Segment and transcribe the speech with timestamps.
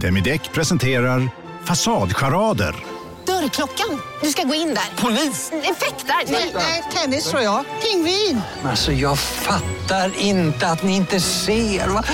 [0.00, 1.28] Demideck presenterar
[1.64, 2.74] Fasadcharader.
[3.26, 4.00] Dörrklockan.
[4.22, 5.02] Du ska gå in där.
[5.02, 5.52] Polis?
[5.52, 6.32] Effektar?
[6.54, 7.64] Nej, tennis tror jag.
[7.82, 8.40] Pingvin.
[8.64, 11.88] Alltså jag fattar inte att ni inte ser.
[11.88, 12.04] Va?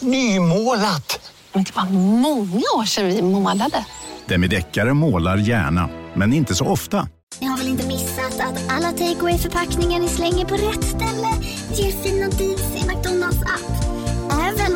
[0.00, 1.30] Nymålat!
[1.52, 1.84] Men det var
[2.20, 3.84] många år sedan vi målade.
[4.26, 7.08] Demideckare målar gärna, men inte så ofta.
[7.40, 11.28] Ni har väl inte missat att alla takeaway förpackningar ni slänger på rätt ställe
[11.74, 13.71] ger fina deals i McDonalds app.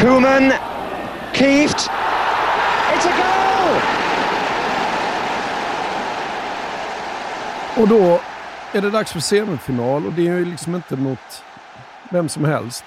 [0.00, 0.52] Koeman.
[1.34, 1.90] Kieft.
[2.92, 3.80] It's a goal!
[7.82, 8.20] Och då
[8.72, 11.44] är det dags för semifinal och det är ju liksom inte mot
[12.10, 12.84] vem som helst.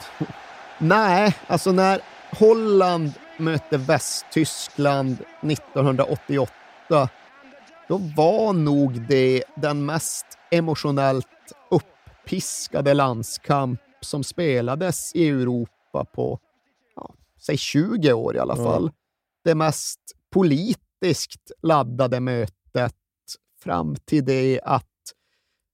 [0.77, 1.99] Nej, alltså när
[2.31, 7.09] Holland mötte Västtyskland 1988,
[7.87, 11.27] då var nog det den mest emotionellt
[11.71, 16.39] uppiskade landskamp som spelades i Europa på,
[17.45, 18.83] säg 20 år i alla fall.
[18.83, 18.93] Mm.
[19.43, 19.99] Det mest
[20.33, 22.95] politiskt laddade mötet
[23.63, 24.87] fram till det att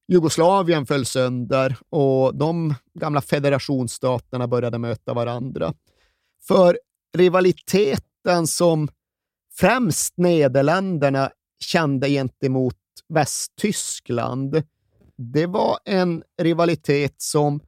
[0.07, 5.73] Jugoslavien föll sönder och de gamla federationsstaterna började möta varandra.
[6.47, 6.79] För
[7.17, 8.87] rivaliteten som
[9.51, 12.75] främst Nederländerna kände gentemot
[13.09, 14.63] Västtyskland,
[15.17, 17.59] det var en rivalitet som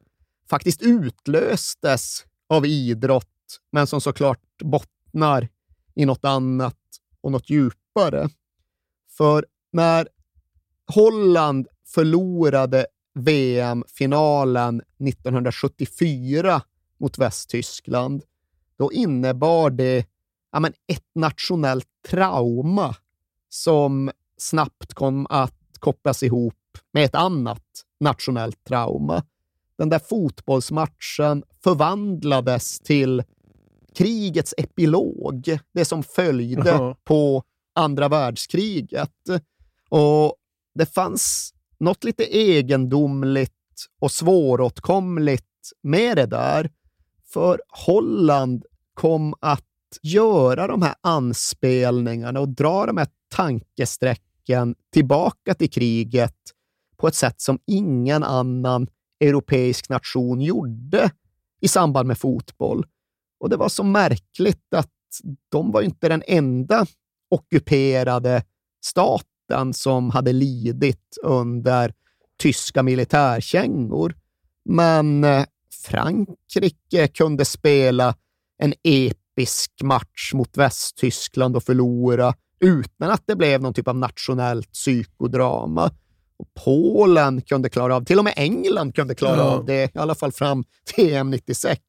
[0.50, 3.31] faktiskt utlöstes av idrott,
[3.70, 5.48] men som såklart bottnar
[5.94, 6.78] i något annat
[7.20, 8.28] och något djupare.
[9.16, 10.08] För när
[10.94, 16.62] Holland förlorade VM-finalen 1974
[16.98, 18.22] mot Västtyskland,
[18.76, 20.06] då innebar det
[20.52, 22.96] ja, men ett nationellt trauma
[23.48, 26.54] som snabbt kom att kopplas ihop
[26.92, 27.64] med ett annat
[28.00, 29.24] nationellt trauma.
[29.78, 33.22] Den där fotbollsmatchen förvandlades till
[33.94, 36.96] krigets epilog, det som följde uh-huh.
[37.04, 37.42] på
[37.74, 39.10] andra världskriget.
[39.88, 40.34] Och
[40.74, 43.52] det fanns något lite egendomligt
[44.00, 45.44] och svåråtkomligt
[45.82, 46.70] med det där.
[47.32, 48.64] För Holland
[48.94, 49.64] kom att
[50.02, 56.36] göra de här anspelningarna och dra de här tankesträcken tillbaka till kriget
[56.96, 58.86] på ett sätt som ingen annan
[59.20, 61.10] europeisk nation gjorde
[61.60, 62.86] i samband med fotboll.
[63.42, 64.90] Och det var så märkligt att
[65.48, 66.86] de var inte den enda
[67.30, 68.44] ockuperade
[68.84, 71.94] staten som hade lidit under
[72.38, 74.14] tyska militärkängor.
[74.64, 75.44] Men eh,
[75.84, 78.14] Frankrike kunde spela
[78.58, 84.72] en episk match mot Västtyskland och förlora utan att det blev någon typ av nationellt
[84.72, 85.90] psykodrama.
[86.36, 89.42] Och Polen kunde klara av, till och med England kunde klara ja.
[89.42, 91.80] av det, i alla fall fram till EM 96.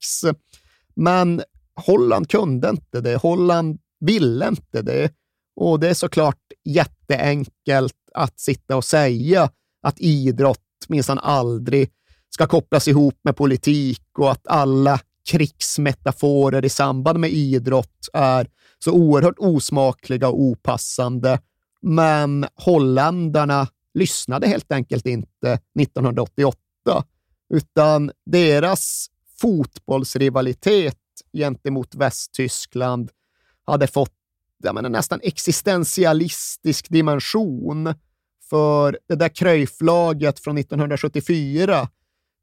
[0.95, 1.41] Men
[1.85, 3.15] Holland kunde inte det.
[3.15, 5.13] Holland ville inte det.
[5.55, 9.49] Och det är såklart jätteenkelt att sitta och säga
[9.81, 11.89] att idrott minsann aldrig
[12.29, 14.99] ska kopplas ihop med politik och att alla
[15.29, 18.47] krigsmetaforer i samband med idrott är
[18.79, 21.39] så oerhört osmakliga och opassande.
[21.81, 26.57] Men holländarna lyssnade helt enkelt inte 1988,
[27.53, 29.07] utan deras
[29.43, 30.97] fotbollsrivalitet
[31.33, 33.11] gentemot Västtyskland
[33.65, 34.13] hade fått
[34.63, 37.93] jag menar, nästan existentialistisk dimension.
[38.49, 41.89] För det där Cruyff-laget från 1974,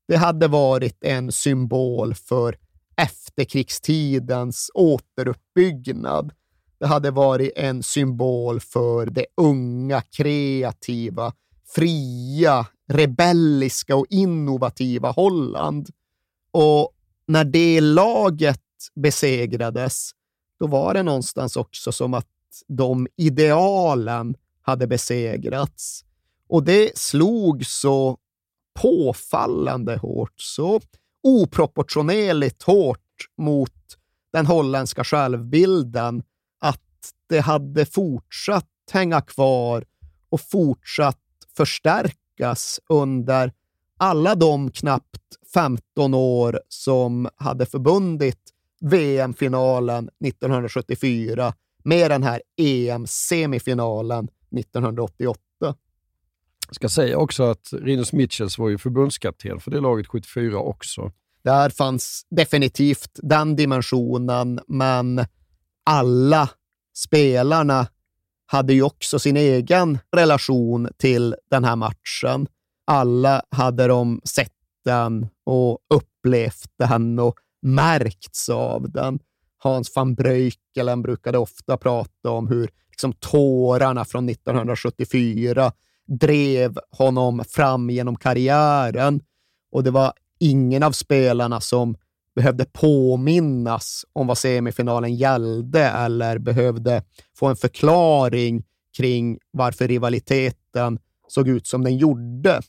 [0.08, 2.56] det hade varit en symbol för
[2.96, 6.32] efterkrigstidens återuppbyggnad.
[6.80, 11.32] Det hade varit en symbol för det unga, kreativa,
[11.74, 15.88] fria, rebelliska och innovativa Holland.
[16.50, 16.92] Och
[17.26, 18.60] när det laget
[18.94, 20.10] besegrades,
[20.60, 22.26] då var det någonstans också som att
[22.66, 26.04] de idealen hade besegrats.
[26.48, 28.18] Och det slog så
[28.80, 30.80] påfallande hårt, så
[31.22, 32.98] oproportionerligt hårt
[33.36, 33.72] mot
[34.32, 36.22] den holländska självbilden
[36.60, 36.80] att
[37.28, 39.84] det hade fortsatt hänga kvar
[40.28, 41.18] och fortsatt
[41.56, 43.52] förstärkas under
[44.00, 45.22] alla de knappt
[45.54, 48.38] 15 år som hade förbundit
[48.80, 51.54] VM-finalen 1974
[51.84, 55.40] med den här EM-semifinalen 1988.
[56.66, 61.12] Jag ska säga också att Rinus Mitchells var ju förbundskapten för det laget 74 också.
[61.44, 65.24] Där fanns definitivt den dimensionen, men
[65.84, 66.48] alla
[66.94, 67.86] spelarna
[68.46, 72.46] hade ju också sin egen relation till den här matchen.
[72.92, 74.52] Alla hade de sett
[74.84, 79.18] den och upplevt den och märkts av den.
[79.58, 85.72] Hans van Breukelen brukade ofta prata om hur liksom, tårarna från 1974
[86.20, 89.20] drev honom fram genom karriären
[89.72, 91.96] och det var ingen av spelarna som
[92.34, 97.02] behövde påminnas om vad semifinalen gällde eller behövde
[97.36, 98.64] få en förklaring
[98.96, 100.98] kring varför rivaliteten
[101.28, 102.60] såg ut som den gjorde.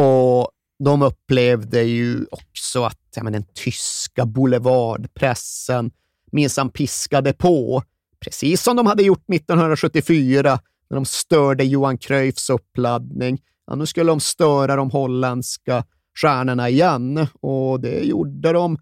[0.00, 0.50] Och
[0.84, 5.90] de upplevde ju också att ja, men den tyska boulevardpressen
[6.32, 7.82] minsann piskade på,
[8.20, 10.58] precis som de hade gjort 1974
[10.90, 13.42] när de störde Johan Cruyffs uppladdning.
[13.66, 15.84] Ja, nu skulle de störa de holländska
[16.20, 18.78] stjärnorna igen och det gjorde de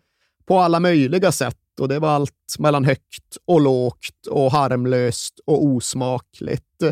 [0.46, 5.64] på alla möjliga sätt och det var allt mellan högt och lågt och harmlöst och
[5.64, 6.82] osmakligt.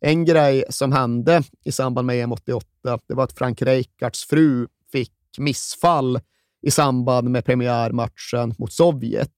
[0.00, 4.66] En grej som hände i samband med EM 88, det var att Frank Rijkaards fru
[4.92, 6.20] fick missfall
[6.62, 9.30] i samband med premiärmatchen mot Sovjet.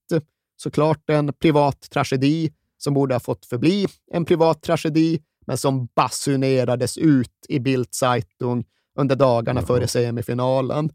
[0.57, 6.99] Såklart en privat tragedi som borde ha fått förbli en privat tragedi, men som basunerades
[6.99, 8.65] ut i Bildzeitung
[8.99, 10.91] under dagarna före semifinalen.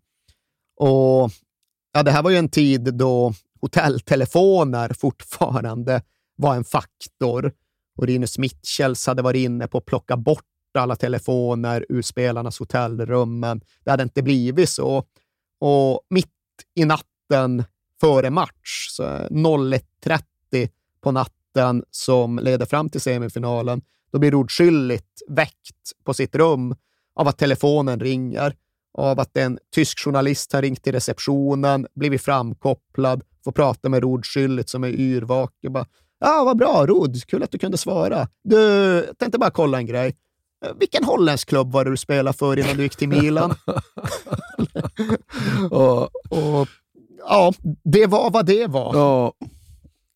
[0.76, 1.32] Och
[1.94, 6.02] ja, Det här var ju en tid då hotelltelefoner fortfarande
[6.36, 7.52] var en faktor
[7.96, 10.44] och Rinus Mitchells hade varit inne på att plocka bort
[10.78, 15.04] alla telefoner ur spelarnas hotellrum, men det hade inte blivit så.
[15.60, 16.32] Och mitt
[16.76, 17.64] i natten
[18.02, 20.70] före match, 01.30
[21.02, 23.82] på natten som leder fram till semifinalen,
[24.12, 26.76] då blir Rodskylligt väckt på sitt rum
[27.16, 28.56] av att telefonen ringer,
[28.98, 34.26] av att en tysk journalist har ringt till receptionen, blivit framkopplad, får prata med Rod
[34.66, 35.74] som är yrvaken.
[36.20, 37.28] Ja, vad bra, Rod.
[37.28, 38.28] Kul att du kunde svara.
[38.44, 38.58] Du,
[39.08, 40.16] jag tänkte bara kolla en grej.
[40.80, 43.56] Vilken holländsk klubb var det du spelade för innan du gick till Milan?
[45.72, 46.68] och, och,
[47.20, 47.54] ja,
[47.84, 48.96] det var vad det var.
[48.96, 49.34] Ja.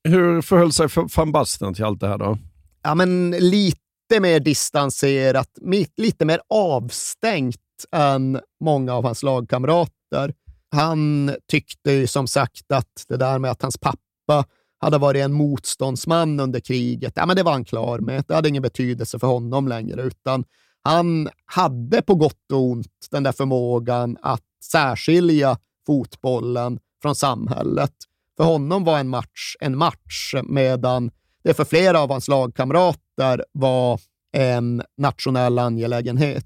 [0.04, 2.38] Hur förhöll sig van Basten till allt det här då?
[2.84, 5.50] Ja, men lite mer distanserat,
[5.98, 7.58] lite mer avstängt
[7.92, 10.34] än många av hans lagkamrater.
[10.72, 14.46] Han tyckte ju som sagt att det där med att hans pappa
[14.80, 18.24] hade varit en motståndsman under kriget, ja, men det var han klar med.
[18.28, 20.44] Det hade ingen betydelse för honom längre, utan
[20.84, 27.94] han hade på gott och ont den där förmågan att särskilja fotbollen från samhället.
[28.38, 31.12] För honom var en match en match, medan
[31.44, 34.00] det för flera av hans lagkamrater var
[34.32, 36.46] en nationell angelägenhet.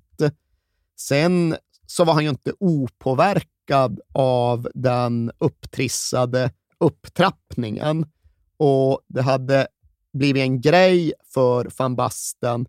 [1.00, 1.56] Sen
[1.88, 8.06] så var han ju inte opåverkad av den upptrissade upptrappningen
[8.58, 9.68] och det hade
[10.14, 12.66] blivit en grej för van Basten,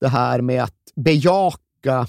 [0.00, 2.06] det här med att bejaka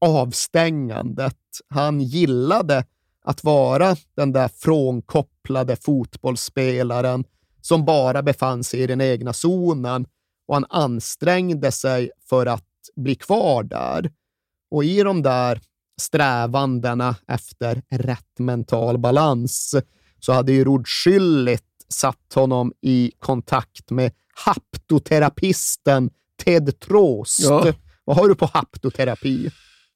[0.00, 1.38] avstängandet.
[1.68, 2.84] Han gillade
[3.24, 7.24] att vara den där frånkopplade fotbollsspelaren
[7.60, 10.06] som bara befann sig i den egna zonen
[10.46, 12.64] och han ansträngde sig för att
[12.96, 14.10] bli kvar där.
[14.70, 15.60] Och i de där
[16.00, 19.74] strävandena efter rätt mental balans
[20.20, 26.10] så hade ju Rudskyllit Schüllit satt honom i kontakt med haptoterapisten
[26.44, 27.40] Ted Trost.
[27.42, 27.72] Ja.
[28.04, 29.50] Vad har du på haptoterapi?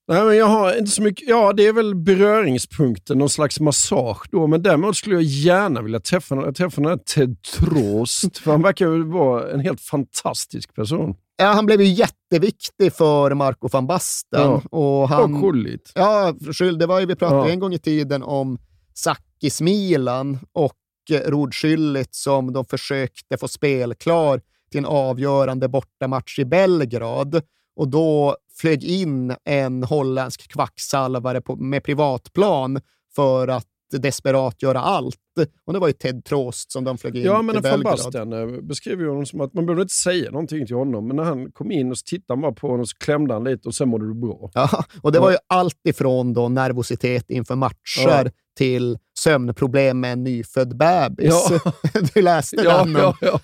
[0.09, 1.29] Nej, men jag har inte så mycket.
[1.29, 4.47] Ja, det är väl beröringspunkten, någon slags massage då.
[4.47, 8.39] Men däremot skulle jag gärna vilja träffa, träffa den här Ted Trost.
[8.39, 11.15] för han verkar ju vara en helt fantastisk person.
[11.37, 14.41] Ja, han blev ju jätteviktig för Marco van Basten.
[14.41, 14.63] Ja.
[14.71, 15.93] Och, han, och Schullit.
[15.95, 16.35] Ja,
[16.79, 17.49] det var ju, vi pratade ja.
[17.49, 18.59] en gång i tiden om
[18.95, 20.78] Sakis Milan och
[21.11, 27.43] rodskylligt som de försökte få spelklar till en avgörande bortamatch i Belgrad
[27.77, 32.81] och då flög in en holländsk kvacksalvare på, med privatplan
[33.17, 35.17] för att desperat göra allt.
[35.65, 37.83] Och det var ju Ted Trost som de flög in ja, men till Belgrad.
[37.83, 41.17] Basten eh, beskriver ju honom som att man behövde inte säga någonting till honom, men
[41.17, 43.89] när han kom in och tittade man på honom så klämde han lite och sen
[43.89, 44.51] mådde du bra.
[44.55, 48.25] Ja, och det var ju allt ifrån då nervositet inför matcher ja.
[48.57, 51.35] till sömnproblem med en nyfödd bebis.
[51.65, 51.73] Ja.
[52.15, 53.41] Du läste ja, den om ja,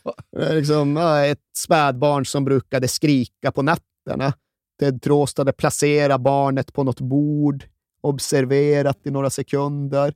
[0.55, 4.33] liksom, ett spädbarn som brukade skrika på nätterna.
[4.81, 7.65] Ted Trost hade placerat barnet på något bord,
[8.01, 10.15] observerat i några sekunder,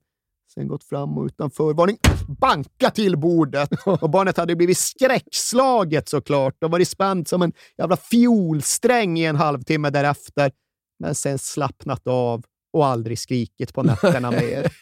[0.55, 1.99] Sen gått fram och utan förvarning
[2.40, 3.71] banka till bordet.
[3.87, 9.37] Och barnet hade blivit skräckslaget såklart och varit spänt som en jävla fiolsträng i en
[9.37, 10.52] halvtimme därefter.
[10.99, 14.73] Men sen slappnat av och aldrig skrikit på nätterna mer.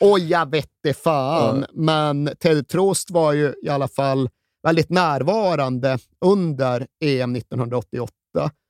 [0.00, 1.66] Och jag vette fan, ja.
[1.72, 4.30] men Ted Trost var ju i alla fall
[4.62, 8.12] väldigt närvarande under EM 1988.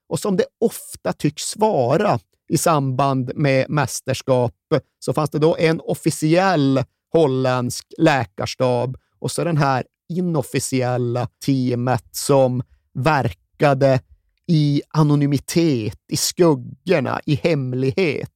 [0.08, 2.18] Och som det ofta tycks vara
[2.52, 4.54] i samband med mästerskap
[4.98, 12.62] så fanns det då en officiell holländsk läkarstab och så den här inofficiella teamet som
[12.94, 14.00] verkade
[14.46, 18.30] i anonymitet, i skuggorna, i hemlighet.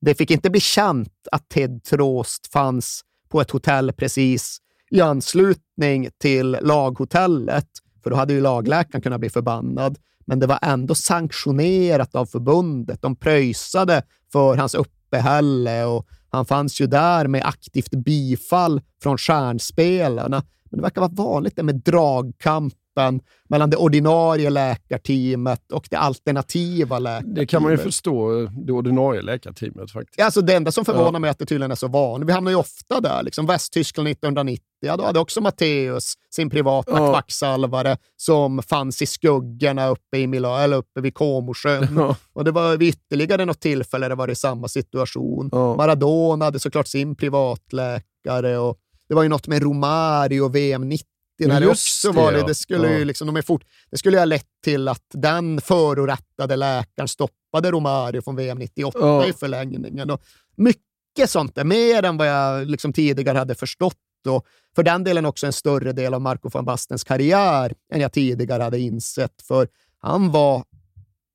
[0.00, 4.58] Det fick inte bli känt att Ted Trost fanns på ett hotell precis
[4.90, 7.68] i anslutning till laghotellet,
[8.02, 9.98] för då hade ju lagläkaren kunnat bli förbannad.
[10.30, 13.02] Men det var ändå sanktionerat av förbundet.
[13.02, 20.42] De pröjsade för hans uppehälle och han fanns ju där med aktivt bifall från stjärnspelarna.
[20.70, 22.74] Men det verkar vara vanligt det med dragkamp
[23.48, 27.36] mellan det ordinarie läkarteamet och det alternativa läkarteamet.
[27.36, 30.20] Det kan man ju förstå, det ordinarie läkarteamet faktiskt.
[30.20, 31.18] Alltså det enda som förvånar ja.
[31.18, 32.28] mig är att det tydligen är så vanligt.
[32.28, 33.22] Vi hamnar ju ofta där.
[33.22, 37.12] Liksom Västtyskland 1990, ja, då hade också Matteus sin privata ja.
[37.12, 41.88] kvacksalvare som fanns i skuggorna uppe, i Mila, eller uppe vid Comosjön.
[41.96, 42.16] Ja.
[42.32, 45.48] Och det var vid ytterligare något tillfälle det var i samma situation.
[45.52, 45.76] Ja.
[45.76, 48.78] Maradona hade såklart sin privatläkare och
[49.08, 51.09] det var ju något med Romario VM 90
[51.48, 52.46] när det också var det.
[52.46, 52.98] Det skulle, ja.
[52.98, 57.70] ju liksom, de är fort, det skulle ha lett till att den förorättade läkaren stoppade
[57.70, 59.26] Romario från VM 98 ja.
[59.26, 60.10] i förlängningen.
[60.10, 60.22] Och
[60.56, 63.96] mycket sånt där, mer än vad jag liksom tidigare hade förstått.
[64.28, 68.12] Och för den delen också en större del av Marco van Bastens karriär än jag
[68.12, 69.42] tidigare hade insett.
[69.42, 69.68] För
[69.98, 70.64] han var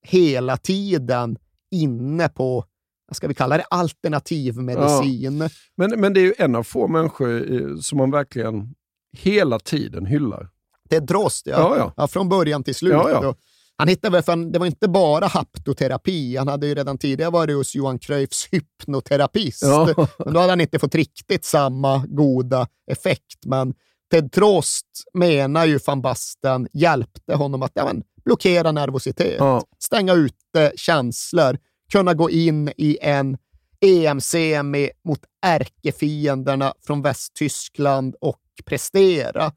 [0.05, 1.37] hela tiden
[1.71, 2.65] inne på
[3.07, 5.37] vad ska vi kalla det, alternativmedicin.
[5.37, 5.49] Ja.
[5.75, 8.75] Men, men det är ju en av få människor som man verkligen
[9.15, 10.49] hela tiden hyllar.
[10.89, 11.53] Det är Drost, ja.
[11.57, 11.93] Ja, ja.
[11.97, 12.07] ja.
[12.07, 12.93] från början till slut.
[12.93, 13.35] Ja,
[13.77, 16.37] han hittade väl, för det var inte bara haptoterapi.
[16.37, 19.61] Han hade ju redan tidigare varit hos Johan Cruyffs hypnoterapist.
[19.61, 19.89] Ja.
[20.25, 23.45] Men då hade han inte fått riktigt samma goda effekt.
[23.45, 23.73] Men
[24.11, 29.41] Ted Trost menar ju van Basten hjälpte honom att ja, men, blockera nervositet,
[29.79, 31.57] stänga ute känslor,
[31.91, 33.37] kunna gå in i en
[33.81, 39.51] EM-semi mot ärkefienderna från Västtyskland och prestera.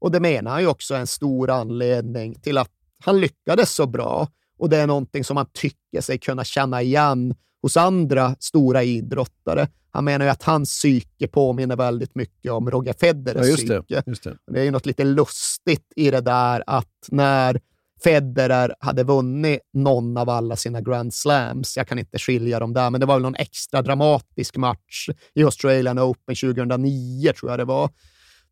[0.00, 2.70] Och det menar han ju också är en stor anledning till att
[3.04, 4.28] han lyckades så bra.
[4.58, 9.68] Och det är någonting som man tycker sig kunna känna igen hos andra stora idrottare.
[9.90, 14.02] Han menar ju att hans psyke påminner väldigt mycket om Roger Federers ja, psyke.
[14.06, 14.36] Det, det.
[14.52, 17.60] det är ju något lite lustigt i det där att när
[18.02, 21.76] Federer hade vunnit någon av alla sina Grand Slams.
[21.76, 25.44] Jag kan inte skilja dem där, men det var väl någon extra dramatisk match i
[25.44, 27.90] Australian Open 2009, tror jag det var.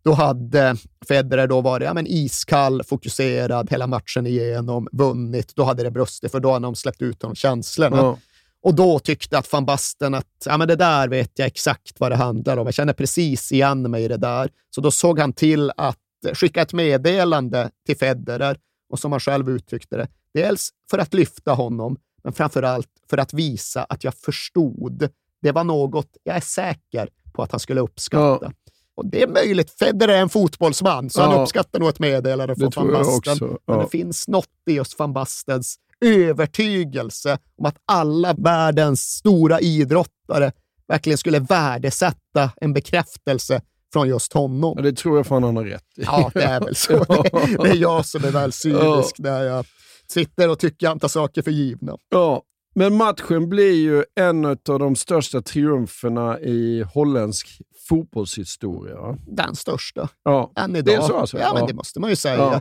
[0.03, 0.77] Då hade
[1.09, 5.53] Federer då varit ja, men iskall, fokuserad hela matchen igenom, vunnit.
[5.57, 7.97] Då hade det brustit, för då hade de släppt ut de känslorna.
[7.97, 8.19] Ja.
[8.63, 12.13] Och då tyckte att van Basten att ja, men det där vet jag exakt vad
[12.13, 12.67] det handlar om.
[12.67, 14.51] Jag känner precis igen mig i det där.
[14.71, 15.99] Så då såg han till att
[16.35, 18.57] skicka ett meddelande till Federer
[18.91, 23.19] och som han själv uttryckte det, dels för att lyfta honom, men framför allt för
[23.19, 25.09] att visa att jag förstod.
[25.43, 28.39] Det var något jag är säker på att han skulle uppskatta.
[28.47, 28.53] Ja.
[28.99, 29.71] Och det är möjligt.
[29.71, 31.25] Federer är en fotbollsman, så ja.
[31.25, 33.39] han uppskattar nog ett meddelande från van Basten.
[33.41, 33.59] Ja.
[33.67, 40.53] Men det finns något i just van Bastens övertygelse om att alla världens stora idrottare
[40.89, 43.61] verkligen skulle värdesätta en bekräftelse
[43.93, 44.75] från just honom.
[44.77, 46.03] Ja, det tror jag fan han har rätt i.
[46.03, 46.93] Ja, det är väl så.
[47.09, 47.25] ja.
[47.63, 49.67] det, är jag som är väl cynisk där jag
[50.07, 51.97] sitter och tycker jag inte saker för givna.
[52.09, 52.43] Ja,
[52.79, 59.19] men matchen blir ju en av de största triumferna i holländsk fotbollshistoria.
[59.27, 60.09] Den största.
[60.23, 60.53] Ja.
[60.57, 60.95] Än idag.
[60.95, 61.39] Det är så alltså?
[61.39, 62.37] Ja, men det måste man ju säga.
[62.37, 62.61] Ja.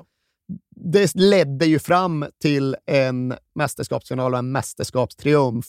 [0.76, 5.66] Det ledde ju fram till en mästerskapsfinal och en mästerskapstriumf.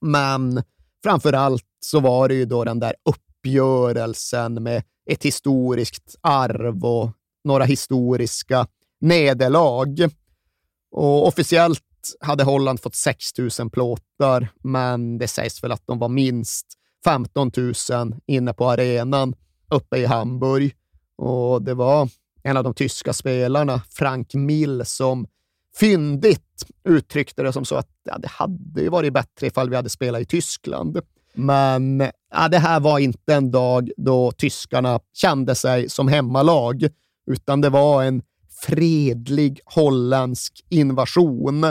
[0.00, 0.62] Men
[1.02, 7.10] framför allt så var det ju då den där uppgörelsen med ett historiskt arv och
[7.44, 8.66] några historiska
[9.00, 10.10] nederlag.
[10.90, 11.82] Och officiellt
[12.20, 16.66] hade Holland fått 6 000 plåtar, men det sägs väl att de var minst
[17.04, 17.74] 15 000
[18.26, 19.34] inne på arenan
[19.70, 20.74] uppe i Hamburg.
[21.16, 22.08] Och det var
[22.42, 25.26] en av de tyska spelarna, Frank Mill, som
[25.76, 29.88] fyndigt uttryckte det som så att ja, det hade ju varit bättre ifall vi hade
[29.88, 31.00] spelat i Tyskland.
[31.34, 36.88] Men ja, det här var inte en dag då tyskarna kände sig som hemmalag,
[37.30, 38.22] utan det var en
[38.60, 41.66] fredlig holländsk invasion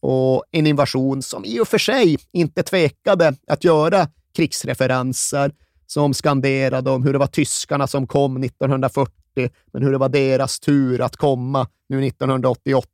[0.00, 5.52] och en invasion som i och för sig inte tvekade att göra krigsreferenser.
[5.88, 10.60] som skanderade om hur det var tyskarna som kom 1940, men hur det var deras
[10.60, 12.88] tur att komma nu 1988.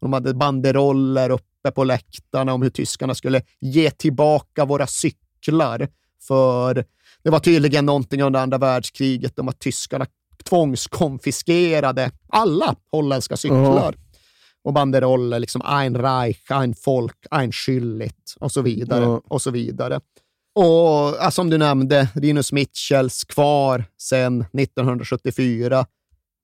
[0.00, 5.88] De hade banderoller uppe på läktarna om hur tyskarna skulle ge tillbaka våra cyklar.
[6.26, 6.84] För
[7.22, 10.06] det var tydligen någonting under andra världskriget om att tyskarna
[10.44, 13.94] tvångskonfiskerade alla holländska cyklar.
[14.64, 19.04] Och banderoller, liksom Ein Reich, Ein Folk, Ein Schüllit och så vidare.
[19.04, 19.22] Ja.
[19.28, 20.00] Och så vidare.
[20.54, 25.86] Och ja, som du nämnde, Rinus Mitchells kvar sedan 1974.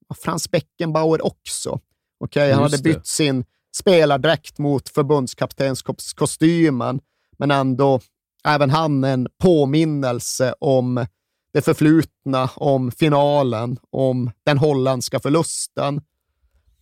[0.09, 1.79] Och Frans Beckenbauer också.
[2.19, 2.95] Okej, han Just hade det.
[2.95, 6.99] bytt sin spelardräkt mot förbundskaptenskostymen,
[7.37, 7.99] men ändå
[8.47, 11.05] även han en påminnelse om
[11.53, 16.01] det förflutna, om finalen, om den holländska förlusten.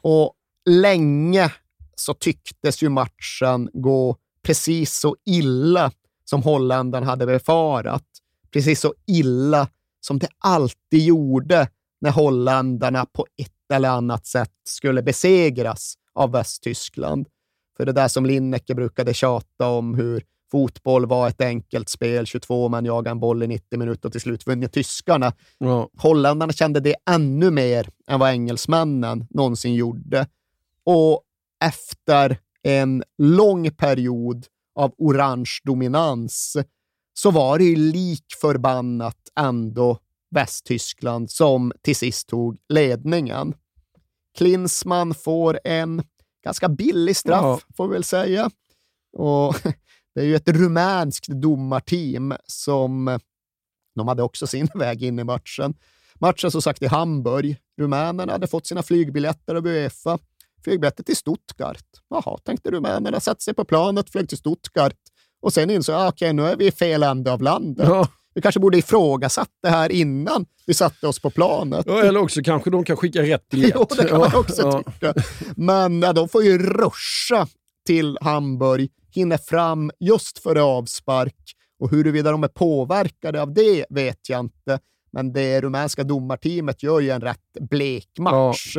[0.01, 0.33] Och
[0.65, 1.53] länge
[1.95, 5.91] så tycktes ju matchen gå precis så illa
[6.25, 8.05] som holländarna hade befarat.
[8.51, 9.67] Precis så illa
[10.01, 11.67] som det alltid gjorde
[12.01, 17.27] när holländarna på ett eller annat sätt skulle besegras av Västtyskland.
[17.77, 22.69] För det där som Lineker brukade tjata om, hur fotboll var ett enkelt spel, 22
[22.69, 25.33] man jagar en boll i 90 minuter och till slut vinner tyskarna.
[25.57, 25.89] Ja.
[25.97, 30.27] Holländarna kände det ännu mer än vad engelsmännen någonsin gjorde.
[30.83, 31.23] Och
[31.63, 34.45] efter en lång period
[34.75, 36.57] av orange dominans
[37.13, 39.99] så var det lik förbannat ändå
[40.31, 43.53] Västtyskland som till sist tog ledningen.
[44.37, 46.03] Klinsmann får en
[46.43, 48.49] ganska billig straff, får vi väl säga.
[49.17, 49.55] Och
[50.15, 53.19] det är ju ett rumänskt domarteam som
[53.95, 55.73] de hade också sin väg in i matchen.
[56.15, 57.57] Matchen som sagt i Hamburg.
[57.77, 60.19] Rumänerna hade fått sina flygbiljetter av Uefa.
[60.63, 61.85] Flygbiljetter till Stuttgart.
[62.09, 63.19] Jaha, tänkte rumänerna.
[63.19, 64.95] Satte sig på planet, flög till Stuttgart
[65.41, 67.87] och sen insåg jag, ah, okej, nu är vi i fel ände av landet.
[67.87, 68.07] Ja.
[68.33, 71.85] Vi kanske borde ifrågasatt det här innan vi satte oss på planet.
[71.85, 73.73] Ja, eller också kanske de kan skicka rätt biljett.
[73.75, 74.83] Jo, det kan man också ja.
[74.83, 75.13] tycka.
[75.55, 77.47] Men ja, de får ju ruscha
[77.85, 84.29] till Hamburg, hinner fram just före avspark och huruvida de är påverkade av det vet
[84.29, 84.79] jag inte.
[85.11, 88.77] Men det rumänska domarteamet gör ju en rätt blek match.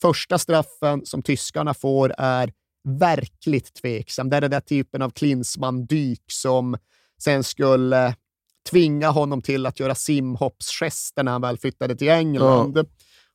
[0.00, 2.52] Första straffen som tyskarna får är
[2.88, 4.30] verkligt tveksam.
[4.30, 6.76] Det är den där typen av Klinsmann-dyk som
[7.22, 8.14] sen skulle
[8.70, 12.86] tvinga honom till att göra simhoppsgester när han väl flyttade till England.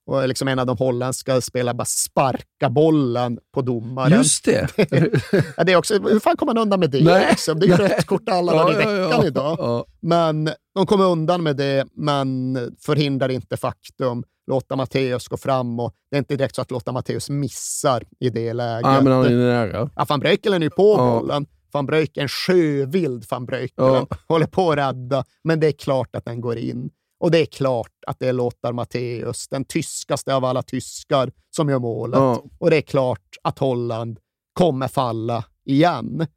[0.07, 4.11] Och liksom en av de holländska spelarna bara sparka bollen på domaren.
[4.11, 4.67] Just det.
[5.57, 7.03] ja, det är också, hur fan kommer man undan med det?
[7.03, 7.27] Nej.
[7.29, 7.59] Liksom?
[7.59, 7.87] Det är ju Nej.
[7.87, 9.27] rött kort alla dagar i Ja, ja, veckan ja.
[9.27, 9.55] idag.
[9.59, 9.85] Ja.
[9.99, 14.23] Men de kommer undan med det, men förhindrar inte faktum.
[14.47, 18.29] Låta Matteus gå fram och det är inte direkt så att låta Matteus missar i
[18.29, 18.81] det läget.
[18.93, 19.89] Ja, men han är nära.
[19.95, 21.19] Ja, van Breukelen är ju på Ja.
[21.19, 21.45] bollen.
[21.71, 24.17] Van Breukelen, sjövild van Breukelen, Ja.
[24.27, 26.89] håller på att rädda, men det är klart att den går in.
[27.19, 31.69] Och det är klart att det är Lothar Matthäus, den tyskaste av alla tyskar, som
[31.69, 32.19] gör målet.
[32.19, 32.43] Ja.
[32.59, 34.19] Och det är klart att Holland
[34.53, 36.27] kommer falla igen.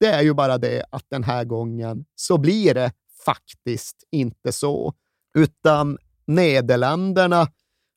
[0.00, 2.92] Det är ju bara det att den här gången så blir det
[3.24, 4.94] faktiskt inte så.
[5.38, 5.98] Utan
[6.30, 7.48] Nederländerna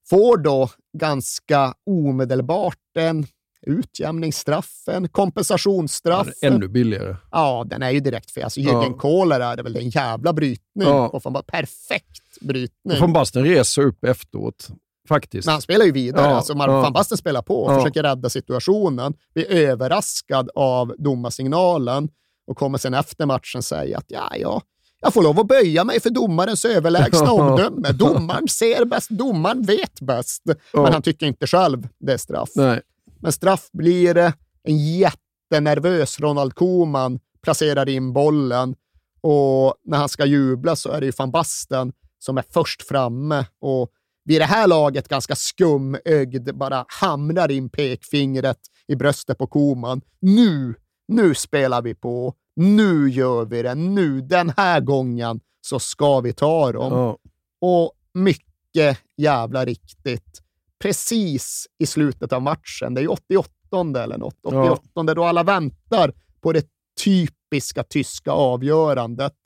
[0.10, 3.26] får då ganska omedelbart en
[3.67, 6.28] utjämningsstraff, en kompensationsstraff.
[6.41, 7.15] Ja, ännu billigare.
[7.32, 8.43] Ja, den är ju direkt fel.
[8.43, 8.72] Alltså, Ja.
[8.72, 10.88] Jürgen Kohler är det väl en jävla brytning.
[10.88, 11.08] Ja.
[11.10, 13.00] Och fan bara perfekt brytning.
[13.00, 14.67] Van Basten reser upp efteråt,
[15.08, 15.46] faktiskt.
[15.46, 16.28] Men han spelar ju vidare.
[16.30, 16.82] Ja, alltså, ja.
[16.82, 17.78] Van Basten spelar på och Ja.
[17.80, 19.13] försöker rädda situationen.
[19.34, 22.10] Blir överraskad av domarsignalen
[22.48, 24.62] och kommer sen efter matchen säga att ja, ja,
[25.03, 27.91] jag får lov att böja mig för domarens överlägsna omdöme.
[27.91, 30.43] Domaren ser bäst, domaren vet bäst.
[30.73, 32.49] Men han tycker inte själv det är straff.
[32.55, 32.81] Nej.
[33.19, 34.33] Men straff blir det.
[34.63, 38.75] En jättenervös Ronald Koeman placerar in bollen
[39.21, 43.45] och när han ska jubla så är det ju van Basten som är först framme
[43.59, 43.89] och
[44.25, 50.01] vid det här laget ganska skumögd bara hamrar in pekfingret i bröstet på Koeman.
[50.19, 50.75] Nu,
[51.07, 52.33] nu spelar vi på.
[52.55, 53.75] Nu gör vi det.
[53.75, 56.93] Nu, den här gången så ska vi ta dem.
[56.93, 57.17] Ja.
[57.61, 60.41] Och mycket jävla riktigt,
[60.79, 66.13] precis i slutet av matchen, det är ju 88 eller något, 88 då alla väntar
[66.41, 66.67] på det
[67.03, 69.37] typiska tyska avgörandet.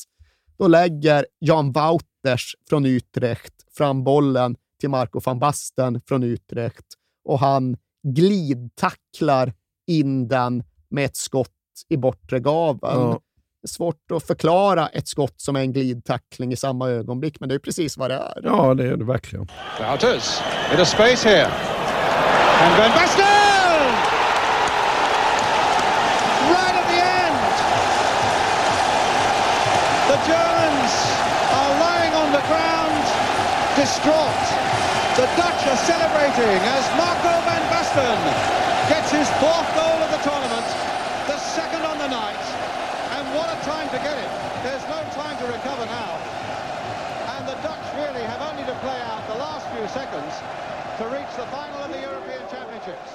[0.57, 6.85] Då lägger Jan Wouters från Utrecht fram bollen till Marco van Basten från Utrecht
[7.23, 9.53] och han glidtacklar
[9.87, 11.56] in den med ett skott
[11.89, 13.01] i bortre gaveln.
[13.01, 13.19] Ja.
[13.61, 17.49] Det är svårt att förklara ett skott som är en glidtackling i samma ögonblick, men
[17.49, 18.41] det är precis vad det är.
[18.43, 19.47] ja, det är det verkligen.
[19.79, 20.41] Wouters
[20.73, 21.47] in a space here.
[22.61, 23.23] And Van Basten!
[26.53, 27.37] Right at the end!
[30.11, 30.95] The Germans
[31.53, 31.77] are
[33.77, 34.45] distraught.
[35.13, 38.17] The Dutch are celebrating as Marco van Basten
[38.89, 40.65] gets his fourth goal of the tournament,
[41.29, 42.45] the second on the night.
[43.17, 44.31] And what a time to get it.
[44.65, 46.11] There's no time to recover now.
[47.37, 50.33] And the Dutch really have only to play out the last few seconds
[50.99, 53.09] to reach the final of the European Championships.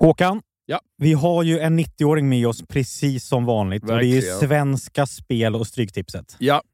[0.00, 0.80] Håkan, Ja.
[0.98, 3.82] vi har ju en 90-åring med oss precis som vanligt.
[3.82, 4.38] Och det är ju Verkligen.
[4.38, 6.36] Svenska Spel och Stryktipset.
[6.38, 6.62] Ja,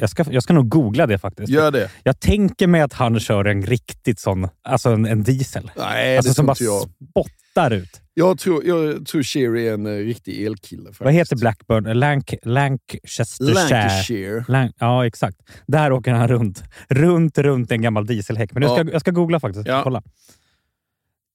[0.00, 1.48] jag ska, jag ska nog googla det faktiskt.
[1.48, 1.90] Gör det.
[2.02, 5.70] Jag tänker mig att han kör en riktigt sån, alltså en, en diesel.
[5.76, 6.82] Nej, alltså det som bara jag.
[7.10, 8.00] spottar ut.
[8.14, 10.82] Jag tror, jag tror Shearer är en eh, riktig elkille.
[10.84, 11.00] Faktiskt.
[11.00, 11.98] Vad heter Blackburn?
[11.98, 13.54] Lanc Lancastershire.
[13.54, 14.44] Lancashire.
[14.48, 15.36] Lan ja, exakt.
[15.66, 16.62] Där åker han runt.
[16.88, 18.52] Runt, runt en gammal dieselhäck.
[18.52, 18.92] Men jag ska, Ja.
[18.92, 19.66] jag ska googla faktiskt.
[19.68, 19.80] Ja.
[19.84, 20.02] Kolla.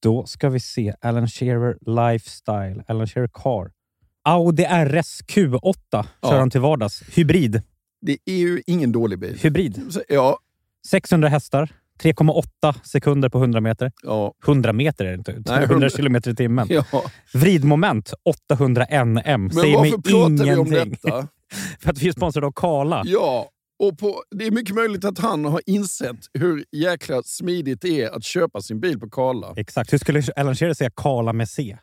[0.03, 0.93] Då ska vi se.
[1.01, 1.77] Alan Shearer
[2.11, 2.83] Lifestyle.
[2.87, 3.71] Alan Shearer Car.
[4.25, 6.39] Audi RS Q8 kör Ja.
[6.39, 7.03] han till vardags.
[7.13, 7.61] Hybrid.
[8.05, 9.37] Det är ju ingen dålig bil.
[9.41, 9.81] Hybrid.
[10.09, 10.37] Ja,
[10.87, 11.69] 600 hästar.
[12.03, 13.91] 3,8 sekunder på 100 meter.
[14.03, 15.31] ja, 100 meter är det inte.
[15.31, 16.67] 100 100 kilometer i timmen.
[16.69, 16.85] ja.
[17.33, 18.13] Vridmoment
[18.49, 19.21] 800 NM.
[19.23, 20.97] Men Säger varför pratar vi om ingenting.
[21.03, 21.27] detta?
[21.79, 23.03] För att vi är sponsrade av Kala.
[23.05, 28.01] Ja, och på, det är mycket möjligt att han har insett hur jäkla smidigt det
[28.01, 29.53] är att köpa sin bil på Karla.
[29.55, 29.93] Exakt.
[29.93, 31.77] Hur skulle Alan Shearer säga Kala med C?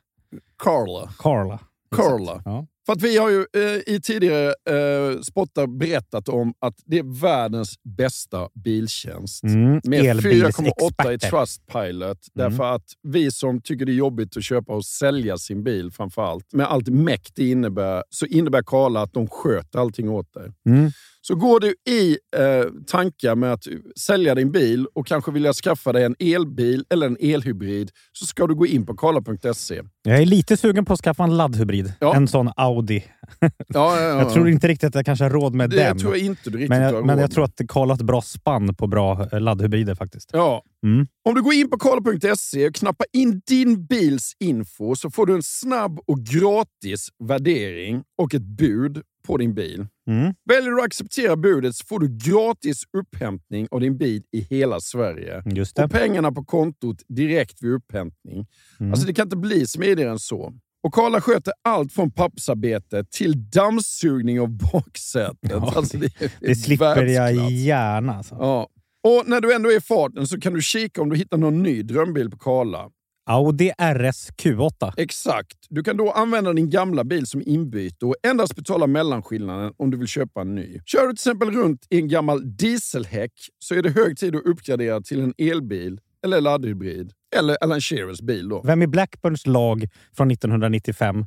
[0.63, 1.11] Karla.
[1.19, 1.59] Carla.
[1.97, 2.43] Karla.
[2.45, 2.67] Ja.
[2.91, 7.21] För att vi har ju eh, i tidigare eh, spottar berättat om att det är
[7.21, 9.43] världens bästa biltjänst.
[9.43, 11.19] Mm, Med 4,8 i.
[11.19, 12.03] Trustpilot.
[12.03, 12.19] Mm.
[12.35, 16.23] Därför att vi som tycker det är jobbigt att köpa och sälja sin bil framför
[16.23, 20.53] allt, med allt mäkt det innebär, så innebär Karla att de sköter allting åt dig.
[20.67, 20.91] Mm.
[21.23, 25.93] Så går du i eh, tankar med att sälja din bil och kanske vilja skaffa
[25.93, 29.83] dig en elbil eller en elhybrid så ska du gå in på karla.se.
[30.03, 31.93] Jag är lite sugen på att skaffa en laddhybrid.
[32.01, 32.15] Ja.
[32.15, 32.80] En sån Audi.
[32.89, 34.19] Ja, ja, ja.
[34.19, 35.99] Jag tror inte riktigt att jag kanske har råd med det den.
[35.99, 38.23] tror jag inte du riktigt men jag, men jag tror att Karl har ett bra
[38.23, 40.31] spann på bra eh, laddhybrider faktiskt.
[40.33, 40.63] Ja.
[40.85, 41.07] Mm.
[41.25, 45.35] Om du går in på karla.se och knappar in din bils info så får du
[45.35, 49.87] en snabb och gratis värdering och ett bud på din bil.
[50.09, 50.35] Mm.
[50.45, 54.81] Väljer du att acceptera budet så får du gratis upphämtning av din bil i hela
[54.81, 55.43] Sverige.
[55.85, 58.47] Och pengarna på kontot direkt vid upphämtning.
[58.81, 58.93] Mm.
[58.93, 60.53] Alltså det kan inte bli smidigare än så.
[60.83, 65.39] Och Karla sköter allt från pappersarbete till dammsugning av baksätet.
[65.51, 67.51] Ja, alltså det, det Det slipper jag världsklass.
[67.51, 68.15] gärna.
[68.15, 68.35] Alltså.
[68.41, 68.69] Ja.
[69.09, 71.63] Och när du ändå är i farten så kan du kika om du hittar någon
[71.63, 72.89] ny drömbil på Karla.
[73.31, 74.93] Audi RS Q8.
[74.97, 75.57] Exakt.
[75.69, 79.97] Du kan då använda din gamla bil som inbyte och endast betala mellanskillnaden om du
[79.99, 80.81] vill köpa en ny.
[80.87, 84.43] Kör du till exempel runt i en gammal dieselhäck så är det hög tid att
[84.45, 87.13] uppgradera till en elbil eller laddhybrid.
[87.37, 88.63] Eller Alan Shearers bil då.
[88.65, 91.27] Vem i Blackburns lag från 1995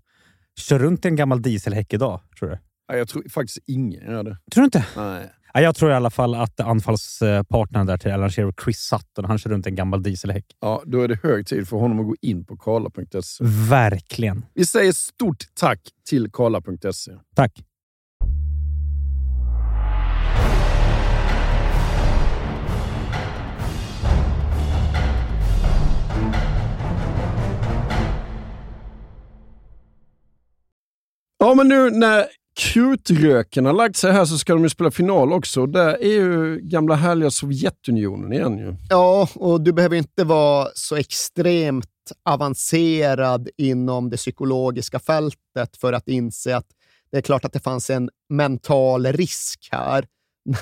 [0.60, 2.58] kör runt i en gammal dieselhäck idag, tror du?
[2.98, 4.38] Jag tror faktiskt ingen gör det.
[4.52, 4.86] Tror du inte?
[4.98, 5.32] Nej.
[5.54, 9.38] Ja, jag tror i alla fall att anfallspartnern där till Alan Shearer, Chris Sutton, han
[9.38, 10.46] kör runt i en gammal dieselhäck.
[10.62, 13.44] Ja, då är det hög tid för honom att gå in på karla.se.
[13.70, 14.46] Verkligen.
[14.54, 17.12] Vi säger stort tack till karla.se.
[17.36, 17.64] Tack.
[31.44, 32.26] Ja, men nu när
[32.56, 35.66] krutröken har lagt sig här så ska de ju spela final också.
[35.66, 38.76] Det är ju gamla härliga Sovjetunionen igen ju.
[38.90, 41.90] Ja, och du behöver inte vara så extremt
[42.26, 46.68] avancerad inom det psykologiska fältet för att inse att
[47.12, 50.06] det är klart att det fanns en mental risk här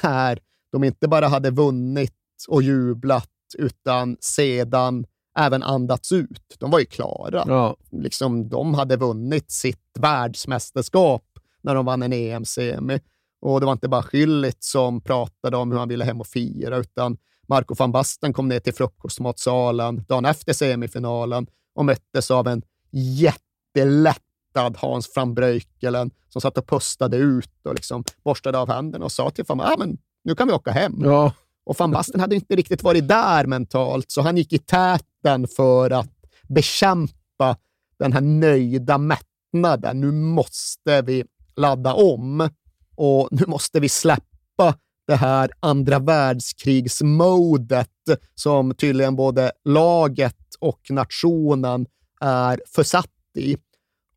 [0.03, 0.39] när
[0.71, 2.15] de inte bara hade vunnit
[2.47, 5.05] och jublat utan sedan
[5.41, 6.55] även andats ut.
[6.59, 7.43] De var ju klara.
[7.47, 7.75] Ja.
[7.91, 11.23] Liksom, de hade vunnit sitt världsmästerskap
[11.61, 12.99] när de vann en EM-semi.
[13.41, 16.77] Och det var inte bara Schillit som pratade om hur han ville hem och fira,
[16.77, 22.61] utan Marco van Basten kom ner till frukostmatsalen dagen efter semifinalen och möttes av en
[22.91, 29.05] jättelätt lättad Hans van Breukelen som satt och pustade ut och liksom borstade av händerna
[29.05, 31.01] och sa till van ah, men nu kan vi åka hem.
[31.03, 31.33] Ja.
[31.71, 35.91] Och van Basten hade inte riktigt varit där mentalt, så han gick i täten för
[35.91, 36.09] att
[36.47, 37.57] bekämpa
[37.99, 40.01] den här nöjda mättnaden.
[40.01, 41.23] Nu måste vi
[41.55, 42.49] ladda om
[42.95, 44.75] och nu måste vi släppa
[45.07, 47.89] det här andra världskrigsmodet
[48.35, 51.85] som tydligen både laget och nationen
[52.21, 53.07] är försatt
[53.37, 53.57] i.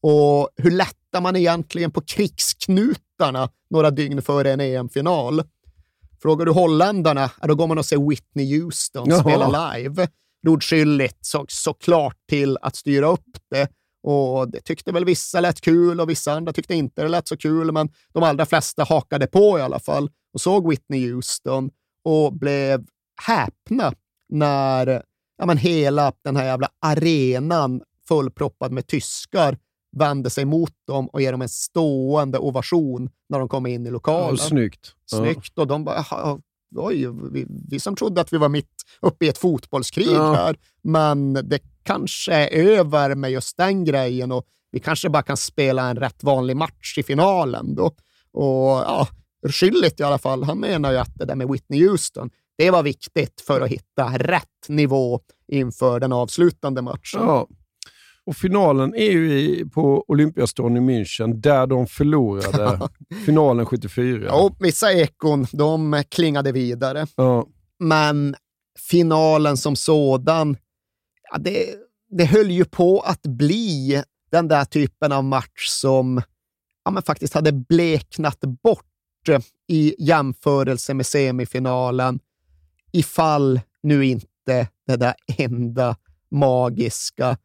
[0.01, 5.43] Och hur lättar man egentligen på krigsknutarna några dygn före en EM-final?
[6.25, 9.21] Frågar du holländarna, då går man och ser Whitney Houston Jaha.
[9.21, 10.09] spela live.
[10.47, 13.69] Rodskyldigt såg såklart till att styra upp det.
[14.03, 17.37] Och det tyckte väl vissa lät kul och vissa andra tyckte inte det lät så
[17.37, 21.71] kul, men de allra flesta hakade på i alla fall och såg Whitney Houston
[22.05, 22.85] och blev
[23.23, 23.93] häpna
[24.29, 25.03] när
[25.39, 29.59] ja, men hela den här jävla arenan fullproppad med tyskar
[29.97, 33.91] vände sig mot dem och ger dem en stående ovation när de kom in i
[33.91, 34.37] lokalen.
[34.41, 34.93] Ja, snyggt.
[35.13, 35.19] Ja.
[35.19, 35.59] Snyggt.
[35.59, 36.39] Och de bara, "Jaha,
[36.77, 40.33] oj, vi, vi som trodde att vi var mitt uppe i ett fotbollskrig Ja.
[40.35, 45.37] här, men det kanske är över med just den grejen och vi kanske bara kan
[45.37, 47.87] spela en rätt vanlig match i finalen då.
[48.33, 49.09] Och ja,
[49.49, 52.83] Schillit i alla fall, han menar ju att det där med Whitney Houston, det var
[52.83, 55.21] viktigt för att hitta rätt nivå
[55.53, 57.21] inför den avslutande matchen.
[57.21, 57.47] Ja.
[58.27, 62.89] Och finalen är ju i, på Olympiastadion i München, där de förlorade
[63.27, 64.25] finalen 74.
[64.27, 67.07] Ja, vissa ekon, de klingade vidare.
[67.17, 67.47] Ja.
[67.79, 68.37] Men
[68.91, 70.57] finalen som sådan,
[71.33, 71.75] ja, det,
[72.11, 76.23] det höll ju på att bli den där typen av match som
[76.85, 78.85] ja, men faktiskt hade bleknat bort
[79.69, 82.21] i jämförelse med semifinalen
[82.93, 85.97] ifall nu inte det där enda
[86.31, 87.37] magiska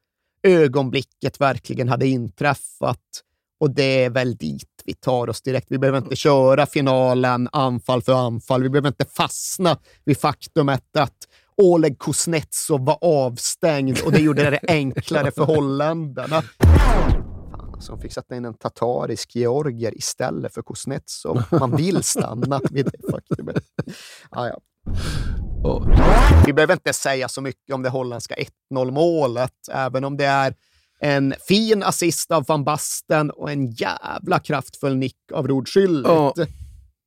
[0.43, 3.23] ögonblicket verkligen hade inträffat.
[3.59, 5.67] Och det är väl dit vi tar oss direkt.
[5.69, 8.63] Vi behöver inte köra finalen anfall för anfall.
[8.63, 11.17] Vi behöver inte fastna vid faktumet att
[11.57, 16.41] Oleg Kuznetsov var avstängd och det gjorde det enklare för holländarna.
[16.41, 21.43] Fan, alltså, de fick sätta in en tatarisk georgier istället för Kuznetsov.
[21.51, 23.63] Man vill stanna vid det faktumet.
[24.29, 24.59] Ah, ja.
[26.45, 28.35] Vi behöver inte säga så mycket om det holländska
[28.73, 30.53] 1-0 målet, även om det är
[30.99, 36.07] en fin assist av van Basten och en jävla kraftfull nick av Rod Schüllit.
[36.07, 36.33] Ja.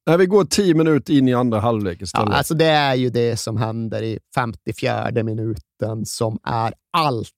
[0.06, 2.34] Nej, vi går tio minuter in i andra halvlek Ja, istället.
[2.34, 7.30] alltså det är ju det som händer i 54 minuten som är allt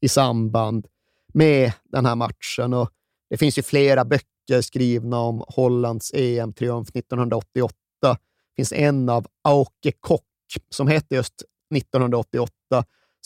[0.00, 0.86] i samband
[1.34, 2.74] med den här matchen.
[2.74, 2.90] Och
[3.30, 7.74] det finns ju flera böcker skrivna om Hollands EM-triumf 1988.
[8.00, 8.16] Det
[8.56, 10.22] finns en av Auke Kock
[10.70, 11.34] som heter just
[11.74, 12.50] 1988,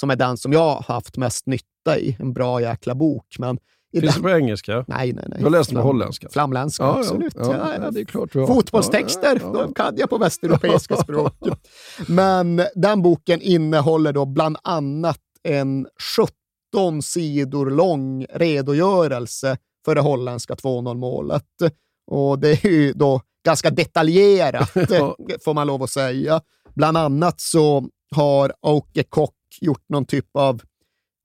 [0.01, 2.17] som är den som jag har haft mest nytta i.
[2.21, 3.37] En bra jäkla bok.
[3.39, 3.59] Men
[3.93, 4.31] i Finns det den...
[4.31, 4.85] på engelska?
[4.89, 5.39] Nej, nej, nej.
[5.39, 6.29] Du har läst den på Flam- holländska?
[6.29, 7.33] Flamländska, Ja, absolut.
[7.37, 8.47] ja, Ja, ja, det är klart du har.
[8.47, 11.35] Fotbollstexter, Ja, de kan jag på västeuropeiska språk.
[12.09, 15.87] Men den boken innehåller då bland annat en
[16.83, 21.45] 17 sidor lång redogörelse för det holländska 2-0 målet.
[22.07, 24.71] Och det är ju då ganska detaljerat,
[25.45, 26.41] får man lov att säga.
[26.79, 30.63] Bland annat så har Åke Kock gjort någon typ av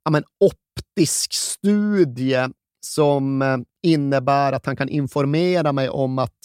[0.05, 2.47] ja, men, optisk studie
[2.85, 6.37] som eh, innebär att han kan informera mig om att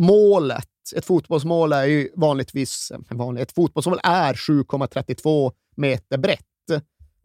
[0.00, 6.40] målet, ett fotbollsmål är ju vanligtvis, eh, vanligt, ett fotbollsmål är 7,32 meter brett.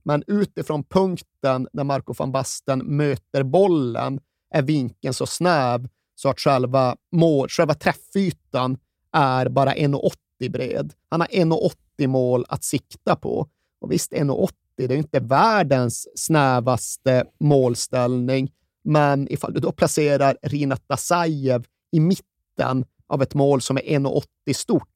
[0.04, 4.20] Men utifrån punkten där Marco van Basten möter bollen
[4.54, 8.78] är vinkeln så snäv så att själva, mål, själva träffytan
[9.12, 10.94] är bara 1,80 bred.
[11.10, 13.48] Han har 1,80 mål att sikta på.
[13.82, 18.52] Och visst, 1,80 det är inte världens snävaste målställning,
[18.84, 24.54] men ifall du då placerar Rinat Dasajev i mitten av ett mål som är 1,80
[24.54, 24.88] stort,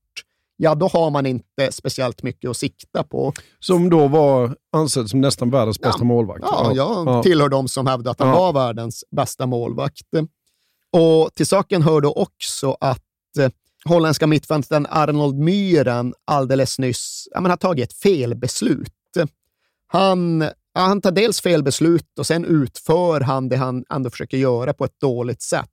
[0.57, 3.33] ja, då har man inte speciellt mycket att sikta på.
[3.59, 6.41] Som då var ansedd som nästan världens bästa målvakt.
[6.43, 8.35] Ja, jag tillhör de som hävdar att han Ja.
[8.39, 10.01] var världens bästa målvakt.
[10.91, 13.01] Och till saken hör då också att
[13.39, 13.49] eh,
[13.85, 18.93] holländska mittfönstern Arnold Myren alldeles nyss ja, men har tagit ett felbeslut.
[19.87, 20.41] Han,
[20.73, 24.85] ja, han tar dels felbeslut och sen utför han det han ändå försöker göra på
[24.85, 25.69] ett dåligt sätt.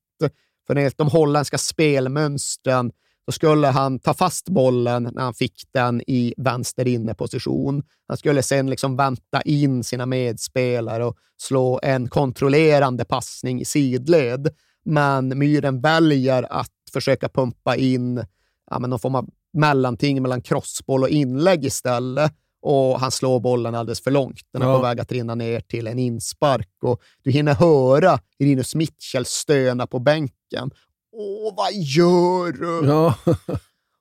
[0.67, 2.93] För enligt de holländska spelmönstren
[3.25, 7.83] så skulle han ta fast bollen när han fick den i vänster inneposition.
[8.09, 14.49] Han skulle sen liksom vänta in sina medspelare och slå en kontrollerande passning i sidled.
[14.85, 18.25] Men Myren väljer att försöka pumpa in
[18.71, 22.33] ja, men någon form av mellanting mellan crossboll och inlägg istället.
[22.63, 24.41] och han slår bollen alldeles för långt.
[24.53, 24.77] Den är Ja.
[24.77, 29.87] på väg att rinna ner till en inspark och du hinner höra Linus Mitchell stöna
[29.87, 30.71] på bänken.
[31.13, 32.87] Åh, vad gör du?
[32.89, 33.15] Ja.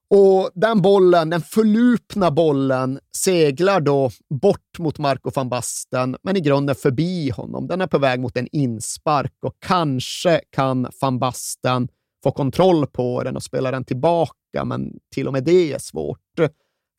[0.10, 4.12] Och den bollen, den förlupna bollen, seglar då
[4.42, 7.68] bort mot Marco van Basten, men i grunden förbi honom.
[7.68, 11.88] Den är på väg mot en inspark och kanske kan van Basten
[12.24, 16.20] få kontroll på den och spela den tillbaka, men till och med det är svårt.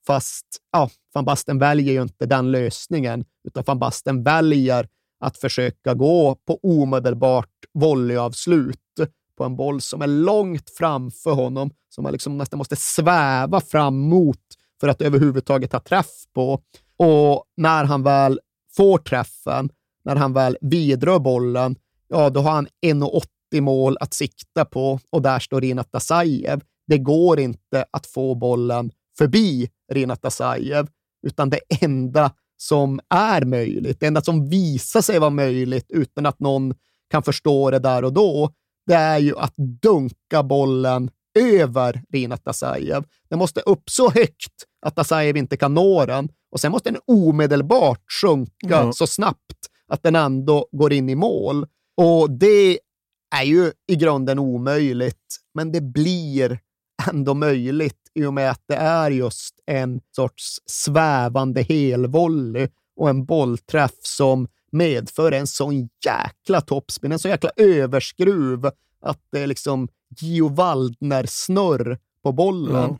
[0.06, 4.88] Fast ja, van Basten väljer ju inte den lösningen, utan van Basten väljer
[5.20, 8.78] att försöka gå på omedelbart volleyavslut
[9.36, 13.98] på en boll som är långt framför honom, som man liksom nästan måste sväva fram
[13.98, 14.40] mot
[14.80, 16.62] för att överhuvudtaget ha träff på.
[16.96, 18.40] Och när han väl
[18.76, 19.70] får träffen,
[20.04, 21.76] när han väl vidrör bollen,
[22.08, 23.22] ja, då har han 1,80
[23.52, 26.60] mål att sikta på och där står Rinat Asajev.
[26.86, 30.86] Det går inte att få bollen förbi Rinat Asajev,
[31.26, 36.40] utan det enda som är möjligt, det enda som visar sig vara möjligt utan att
[36.40, 36.74] någon
[37.10, 38.50] kan förstå det där och då,
[38.86, 43.04] det är ju att dunka bollen över Rinat Asajev.
[43.30, 44.52] Den måste upp så högt
[44.86, 48.92] att Asajev inte kan nå den och sen måste den omedelbart sjunka Ja.
[48.92, 51.66] så snabbt att den ändå går in i mål.
[51.96, 52.78] Och det
[53.36, 56.60] är ju i grunden omöjligt, men det blir
[57.10, 63.24] ändå möjligt i och med att det är just en sorts svävande helvolley och en
[63.24, 68.70] bollträff som medför en sån jäkla toppspin, en sån jäkla överskruv
[69.00, 69.88] att det är liksom
[70.20, 72.74] Gio Waldner-snurr på bollen.
[72.74, 72.98] Ja.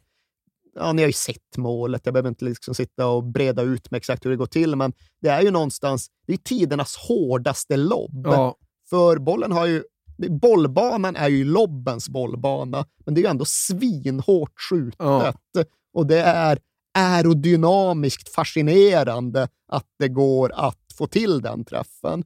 [0.74, 0.92] Ja.
[0.92, 4.24] ni har ju sett målet, jag behöver inte liksom sitta och breda ut med exakt
[4.24, 8.26] hur det går till, men det är ju någonstans, det är tidernas hårdaste lobb.
[8.26, 8.56] Ja.
[8.90, 9.82] För bollen har ju,
[10.18, 14.98] bollbanan är ju lobbens bollbana, men det är ju ändå svinhårt skjutet.
[14.98, 15.32] Ja.
[15.92, 16.58] Och det är
[16.94, 22.24] aerodynamiskt fascinerande att det går att få till den träffen.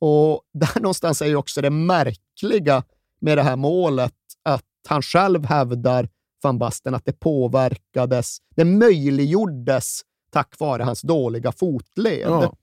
[0.00, 2.82] Och där någonstans är ju också det märkliga
[3.20, 6.08] med det här målet att han själv hävdar,
[6.42, 12.20] van Basten, att det påverkades, det möjliggjordes tack vare hans dåliga fotled.
[12.28, 12.54] Ja.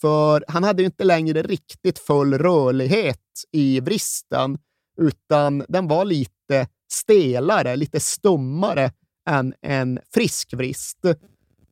[0.00, 3.18] För han hade ju inte längre riktigt full rörlighet
[3.52, 4.58] i vristen,
[5.00, 8.90] utan den var lite stelare, lite stummare
[9.28, 10.98] än en frisk vrist.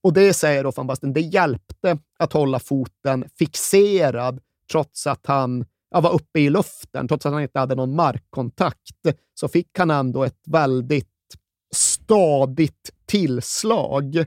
[0.03, 5.65] Och det säger då van Basten, det hjälpte att hålla foten fixerad trots att han
[5.91, 9.91] ja, var uppe i luften, trots att han inte hade någon markkontakt, så fick han
[9.91, 11.09] ändå ett väldigt
[11.75, 14.25] stadigt tillslag.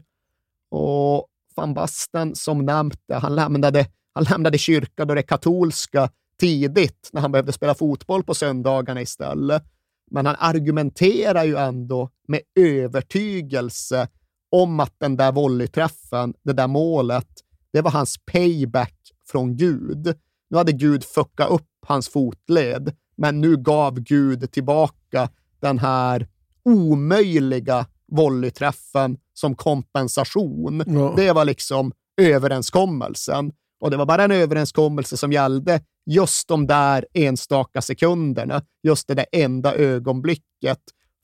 [0.71, 1.27] Och
[1.59, 7.21] van Basten, som nämnt, det, han lämnade, han lämnade kyrkan och det katolska tidigt när
[7.21, 9.63] han behövde spela fotboll på söndagarna istället.
[10.11, 14.07] Men han argumenterar ju ändå med övertygelse
[14.51, 17.27] om att den där volleyträffen, det där målet,
[17.73, 18.95] det var hans payback
[19.27, 20.15] från Gud.
[20.49, 25.29] Nu hade Gud fuckat upp hans fotled, men nu gav Gud tillbaka
[25.59, 26.27] den här
[26.63, 30.83] omöjliga volleyträffen som kompensation.
[30.87, 31.13] Ja.
[31.17, 31.91] Det var liksom
[32.21, 33.51] överenskommelsen.
[33.79, 39.13] Och det var bara en överenskommelse som gällde just de där enstaka sekunderna, just det
[39.13, 40.79] där enda ögonblicket.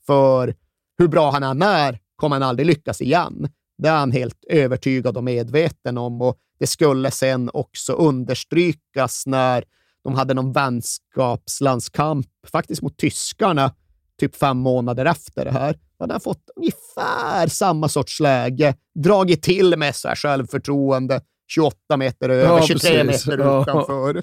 [0.06, 0.54] För
[0.98, 3.48] hur bra han än är kommer han aldrig lyckas igen.
[3.78, 9.64] Det är han helt övertygad och medveten om och det skulle sen också understrykas när
[10.04, 13.74] de hade någon vänskapslandskamp, faktiskt mot tyskarna,
[14.18, 15.78] typ fem månader efter det här.
[15.98, 21.96] Då hade han fått ungefär samma sorts läge, dragit till med så här självförtroende, 28
[21.96, 23.26] meter över, Ja, 23 precis.
[23.26, 23.62] meter Ja.
[23.62, 24.22] utanför.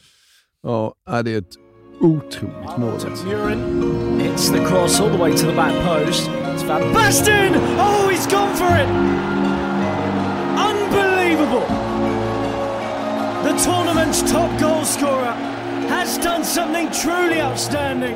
[0.63, 1.55] Ja, det är ett
[2.01, 2.93] otroligt mål.
[2.93, 3.27] alltså.
[4.19, 6.29] Hits the cross all the way to the back post.
[6.29, 7.53] It's Van Basten!
[7.55, 8.87] Oh, he's gone for it!
[10.57, 11.67] Unbelievable!
[13.43, 15.35] The tournament's top goal scorer
[15.89, 18.15] has done something truly outstanding.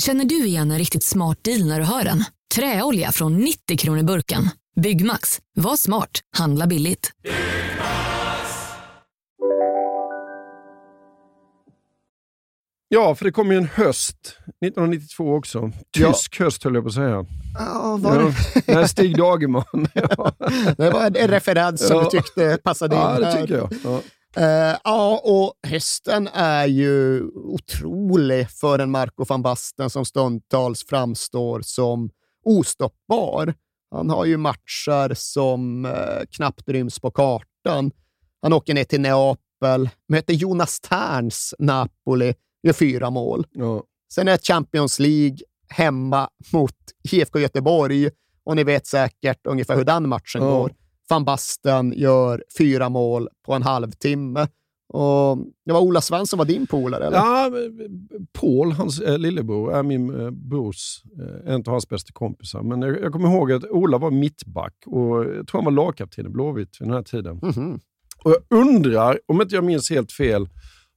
[0.00, 2.24] Känner du igen en riktigt smart deal när du hör den?
[2.54, 4.50] Träolja från 90 kronor burken.
[4.80, 5.40] Byggmax.
[5.54, 6.20] Var smart.
[6.36, 7.10] Handla billigt.
[12.88, 14.16] Ja, för det kom ju en höst
[14.66, 15.70] 1992 också.
[15.92, 17.24] Tysk höst höll jag på att säga.
[17.58, 18.34] Ja, var det?
[18.66, 19.88] Ja, nej, Stig Dagerman.
[19.94, 20.32] ja.
[20.76, 22.02] Det var en referens som Ja.
[22.12, 23.40] du tyckte passade in Ja, det här.
[23.42, 23.70] tycker jag.
[24.38, 24.70] Ja.
[24.70, 31.60] Eh, ja, och hösten är ju otrolig för en Marco van Basten som stundtals framstår
[31.60, 32.10] som
[32.44, 33.54] ostoppbar.
[33.90, 37.90] Han har ju matcher som eh, knappt ryms på kartan.
[38.42, 43.46] Han åker ner till Neapel, möter Jonas Terns Napoli, gör fyra mål.
[43.52, 43.82] Ja.
[44.12, 45.36] Sen är det Champions League
[45.68, 46.74] hemma mot
[47.10, 48.10] IFK Göteborg
[48.44, 50.50] och ni vet säkert ungefär hur den matchen Ja.
[50.50, 50.72] går.
[51.08, 54.48] Van Basten gör fyra mål på en halvtimme.
[54.92, 57.16] Och det var Ola Svensson var din polare, eller?
[57.16, 57.50] Ja,
[58.32, 62.62] Paul, hans eh, lillebror, är min eh, brors, eh, en av hans bästa kompisar.
[62.62, 66.26] Men jag, jag kommer ihåg att Ola var mittback och jag tror han var lagkapten
[66.26, 67.40] i Blåvitt vid den här tiden.
[67.42, 67.80] Mhm.
[68.24, 70.48] Och jag undrar, om inte jag minns helt fel,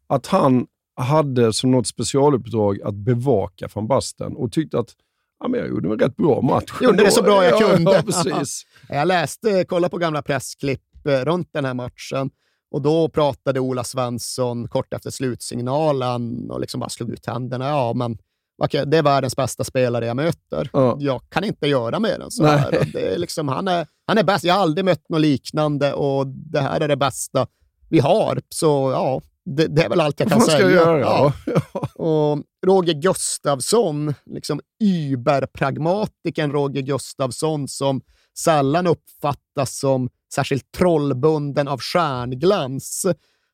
[0.08, 4.96] att han hade som något specialuppdrag att bevaka van Basten och tyckte att
[5.42, 6.72] ja, men jag gjorde en rätt bra match.
[6.82, 7.92] Gjorde det så bra jag ja, kunde.
[7.96, 8.64] Ja, precis.
[8.90, 12.30] jag läste, kollade på gamla pressklipp eh, runt den här matchen
[12.72, 17.68] och då pratade Ola Svensson kort efter slutsignalen och liksom bara slog ut händerna.
[17.68, 18.18] Ja, men
[18.64, 20.70] okej, det är världens bästa spelare jag möter.
[20.74, 20.98] Ja.
[21.00, 22.90] Jag kan inte göra mer än så här.
[22.94, 24.44] Det är liksom, han, är, han är bäst.
[24.44, 27.48] Jag har aldrig mött något liknande och det här är det bästa
[27.90, 28.42] vi har.
[28.50, 30.70] Så ja, det, det är väl allt jag kan säga.
[30.70, 31.00] göra?
[31.00, 31.34] Ja.
[31.96, 38.02] Och Roger Gustafsson, liksom überpragmatikern Roger Gustafsson som
[38.38, 43.06] sällan uppfattas som särskilt trollbunden av stjärnglans.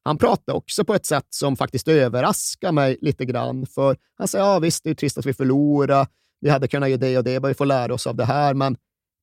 [0.04, 3.66] Han pratar också på ett sätt som faktiskt överraskar mig lite grann.
[3.66, 6.08] För Han säger ja visst, det är trist att vi förlorar.
[6.40, 8.54] Vi hade kunnat göra det och det, vi får lära oss av det här.
[8.54, 8.78] Men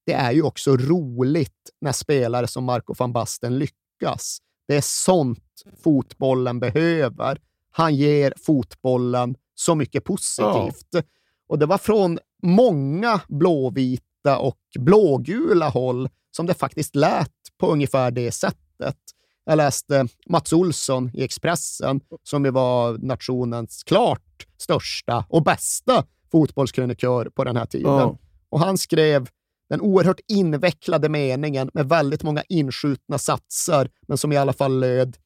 [0.07, 4.39] det är ju också roligt när spelare som Marco van Basten lyckas.
[4.67, 7.39] Det är sånt fotbollen behöver.
[7.71, 11.07] Han ger fotbollen så mycket positivt.
[11.49, 18.11] Och det var från många blåvita och blågula håll som det faktiskt lät på ungefär
[18.11, 18.97] det sättet.
[19.45, 27.31] Jag läste Mats Olsson i Expressen, som ju var nationens klart största och bästa fotbollskrönikör
[27.35, 27.93] på den här tiden.
[27.93, 28.19] Ja.
[28.49, 29.29] Och han skrev
[29.69, 35.17] den oerhört invecklade meningen med väldigt många inskjutna satser, men som i alla fall löd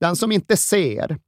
[0.00, 1.18] Den som inte ser,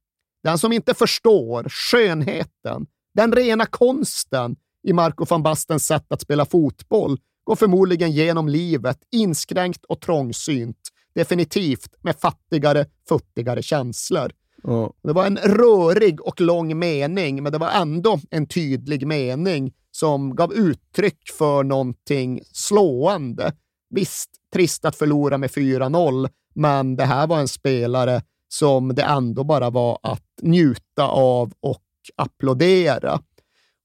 [0.43, 4.55] den som inte förstår skönheten, den rena konsten
[4.87, 10.77] i Marco van Bastens sätt att spela fotboll går förmodligen genom livet inskränkt och trångsynt,
[11.15, 14.31] definitivt med fattigare, futtigare känslor.
[14.63, 14.93] Ja.
[15.03, 20.35] Det var en rörig och lång mening, men det var ändå en tydlig mening som
[20.35, 23.53] gav uttryck för någonting slående.
[23.89, 29.43] Visst, trist att förlora med 4-0, men det här var en spelare som det ändå
[29.43, 31.83] bara var att njuta av och
[32.15, 33.19] applådera.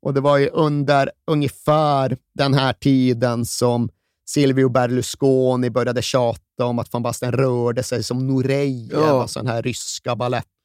[0.03, 3.89] Och det var ju under ungefär den här tiden som
[4.27, 9.27] Silvio Berlusconi började tjata om att van Basten rörde sig som Nurejev, Ja.
[9.35, 10.60] den här ryska balettdansaren.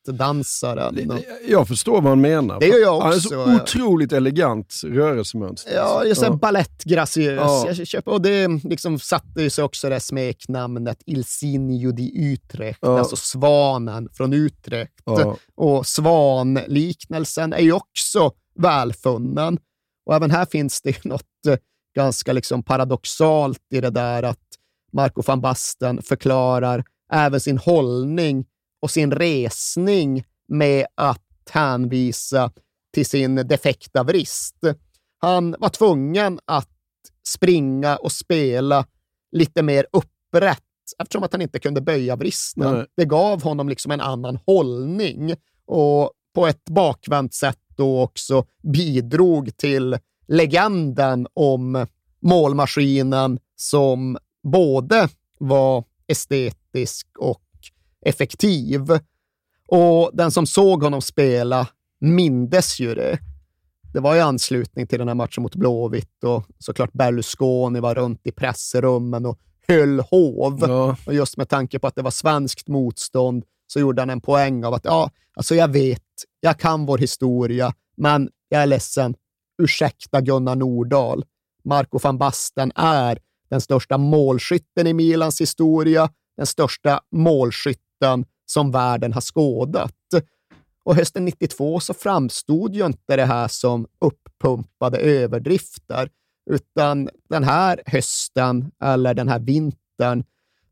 [1.11, 2.59] Och- Jag förstår vad han menar.
[2.59, 3.29] Det gör jag Han är också.
[3.29, 5.73] så otroligt elegant rörelsemönster.
[5.75, 7.39] Ja, just en balettgraciös.
[7.41, 7.65] Ja.
[7.77, 12.99] Jag köper, och det liksom satte sig också det smeknamnet Il Signo di Utrecht, Ja.
[12.99, 14.93] alltså svanen från Utrecht.
[15.05, 15.37] Ja.
[15.55, 19.59] Och svanliknelsen är ju också välfunnen.
[20.05, 21.57] Och även här finns det något eh,
[21.95, 24.39] ganska liksom paradoxalt i det där att
[24.93, 26.83] Marco van Basten förklarar
[27.13, 28.45] även sin hållning
[28.85, 32.51] och sin resning med att hänvisa
[32.93, 34.55] till sin defekta vrist.
[35.17, 36.69] Han var tvungen att
[37.27, 38.85] springa och spela
[39.31, 40.63] lite mer upprätt
[40.99, 42.73] eftersom att han inte kunde böja vristen.
[42.73, 42.85] Nej.
[42.97, 49.57] Det gav honom liksom en annan hållning och på ett bakvänt sätt då också bidrog
[49.57, 51.87] till legenden om
[52.19, 55.09] målmaskinen som både
[55.39, 57.41] var estetisk och
[58.05, 58.99] effektiv.
[59.67, 61.67] Och den som såg honom spela
[61.99, 63.19] mindes ju det.
[63.93, 68.21] Det var i anslutning till den här matchen mot Blåvitt och såklart Berlusconi var runt
[68.23, 70.59] i pressrummen och höll hov.
[70.61, 70.97] Ja.
[71.05, 74.65] Och just med tanke på att det var svenskt motstånd så gjorde han en poäng
[74.65, 76.01] av att ja, alltså jag vet,
[76.39, 79.15] jag kan vår historia, men jag är ledsen.
[79.61, 81.25] Ursäkta Gunnar Nordahl.
[81.63, 87.85] Marco van Basten är den största målskytten i Milans historia, den största målskytten
[88.45, 89.93] som världen har skådat.
[90.83, 96.09] Och hösten 92 så framstod ju inte det här som uppumpade överdrifter,
[96.49, 100.23] Utan den här hösten, eller den här vintern,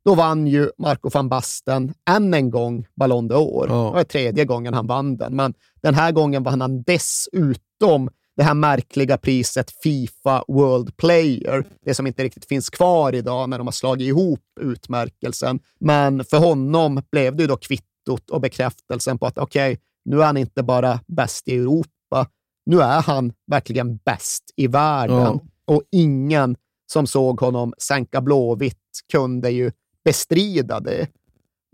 [0.06, 3.66] då vann ju Marco van Basten än en gång Ballon d'Or.
[3.70, 3.76] Ja.
[3.76, 8.44] Det var tredje gången han vann den, men den här gången vann han dessutom det
[8.44, 13.68] här märkliga priset Fifa World Player, det som inte riktigt finns kvar idag när de
[13.68, 15.60] har slagit ihop utmärkelsen.
[15.80, 20.22] Men för honom blev det ju då kvittot och bekräftelsen på att okej, okay, nu
[20.22, 22.28] är han inte bara bäst i Europa,
[22.66, 25.18] nu är han verkligen bäst i världen.
[25.18, 25.40] Ja.
[25.66, 26.56] Och ingen
[26.92, 28.78] som såg honom sänka Blåvitt
[29.12, 29.72] kunde ju
[30.06, 31.08] bestrida det.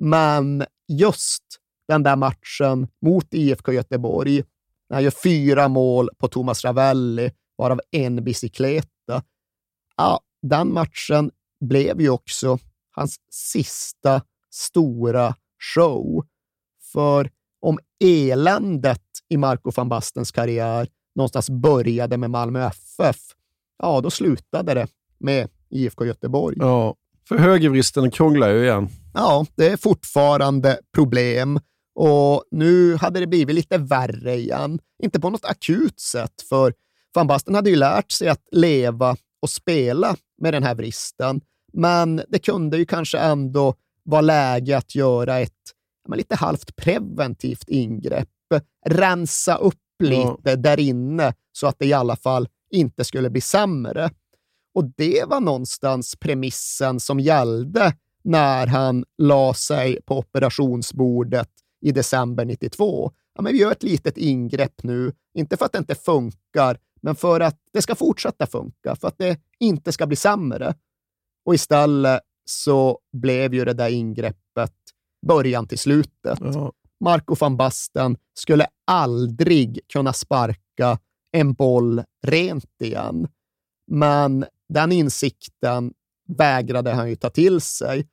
[0.01, 1.43] Men just
[1.87, 4.43] den där matchen mot IFK Göteborg,
[4.89, 9.23] när han gör fyra mål på Thomas Ravelli, varav en bicykleta.
[9.97, 11.31] Ja, den matchen
[11.65, 12.59] blev ju också
[12.91, 14.21] hans sista
[14.53, 15.35] stora
[15.75, 16.25] show.
[16.93, 17.29] För
[17.61, 23.17] om eländet i Marco van Bastens karriär någonstans började med Malmö FF,
[23.77, 24.87] ja, då slutade det
[25.17, 26.57] med IFK Göteborg.
[26.59, 26.95] Ja,
[27.27, 28.89] för högervristen krånglar ju igen.
[29.13, 31.59] Ja, det är fortfarande problem
[32.01, 34.79] och nu hade det blivit lite värre igen.
[35.03, 36.73] Inte på något akut sätt, för
[37.13, 41.41] van Basten hade ju lärt sig att leva och spela med den här vristen.
[41.73, 43.73] Men det kunde ju kanske ändå
[44.03, 45.53] vara läge att göra ett
[46.15, 48.29] lite halvt preventivt ingrepp.
[48.85, 50.55] Rensa upp lite ja.
[50.55, 54.09] där inne så att det i alla fall inte skulle bli sämre.
[54.73, 57.93] Och det var någonstans premissen som gällde
[58.23, 61.49] när han la sig på operationsbordet
[61.81, 63.11] i december 92.
[63.35, 67.15] Ja, men vi gör ett litet ingrepp nu, inte för att det inte funkar, men
[67.15, 70.73] för att det ska fortsätta funka, för att det inte ska bli sämre.
[71.45, 74.73] Och istället så blev ju det där ingreppet
[75.27, 76.39] början till slutet.
[76.41, 76.71] Ja.
[76.99, 80.99] Marco van Basten skulle aldrig kunna sparka
[81.31, 83.27] en boll rent igen.
[83.87, 85.93] Men den insikten
[86.37, 88.07] vägrade han ju ta till sig.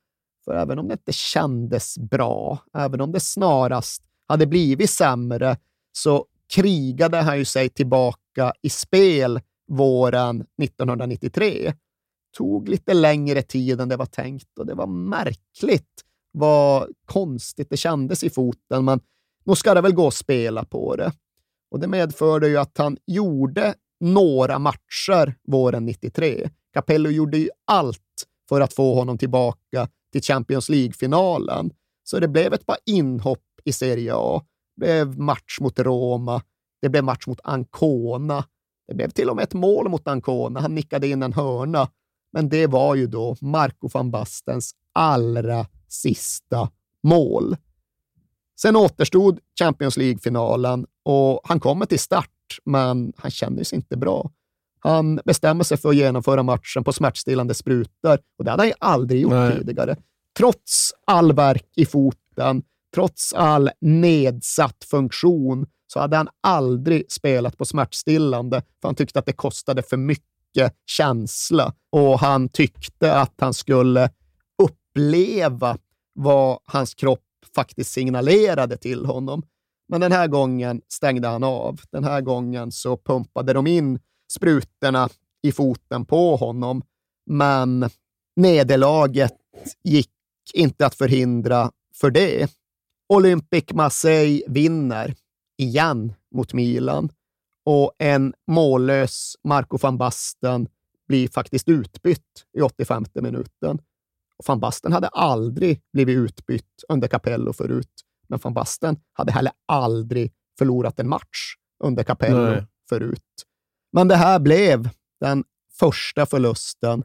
[0.47, 5.57] För även om det inte kändes bra, även om det snarast hade blivit sämre,
[5.91, 11.73] så krigade han ju sig tillbaka i spel våren 1993.
[12.37, 17.77] Tog lite längre tid än det var tänkt och det var märkligt vad konstigt det
[17.77, 18.99] kändes i foten, men
[19.45, 21.11] nog ska det väl gå att spela på det.
[21.71, 26.49] Och det medförde ju att han gjorde några matcher våren 93.
[26.73, 27.99] Capello gjorde ju allt
[28.49, 31.71] för att få honom tillbaka till Champions League-finalen.
[32.03, 34.41] Så det blev ett par inhopp i Serie A.
[34.75, 36.41] Det blev match mot Roma.
[36.81, 38.43] Det blev match mot Ancona.
[38.87, 40.59] Det blev till och med ett mål mot Ancona.
[40.59, 41.89] Han nickade in en hörna.
[42.31, 46.69] Men det var ju då Marco van Bastens allra sista
[47.03, 47.55] mål.
[48.59, 54.31] Sen återstod Champions League-finalen och han kommer till start, men han känner sig inte bra.
[54.79, 58.73] Han bestämmer sig för att genomföra matchen på smärtstillande sprutor och det hade han ju
[58.79, 59.57] aldrig gjort Nej.
[59.57, 59.95] tidigare.
[60.37, 62.63] Trots all verk i foten,
[62.95, 69.25] trots all nedsatt funktion, så hade han aldrig spelat på smärtstillande, för han tyckte att
[69.25, 74.09] det kostade för mycket känsla och han tyckte att han skulle
[74.63, 75.77] uppleva
[76.13, 77.23] vad hans kropp
[77.55, 79.43] faktiskt signalerade till honom.
[79.89, 81.81] Men den här gången stängde han av.
[81.91, 83.99] Den här gången så pumpade de in
[84.31, 85.09] sprutorna
[85.41, 86.83] i foten på honom,
[87.25, 87.89] men
[88.35, 89.35] nederlaget
[89.83, 90.11] gick
[90.53, 92.51] inte att förhindra för det.
[93.09, 95.15] Olympic Marseille vinner
[95.57, 97.09] igen mot Milan
[97.65, 100.67] och en mållös Marco van Basten
[101.07, 103.79] blir faktiskt utbytt i 85 minuten.
[104.37, 107.91] Och van Basten hade aldrig blivit utbytt under Capello förut,
[108.27, 112.65] men van Basten hade heller aldrig förlorat en match under Capello Nej.
[112.89, 113.45] förut.
[113.91, 115.43] Men det här blev den
[115.79, 117.03] första förlusten,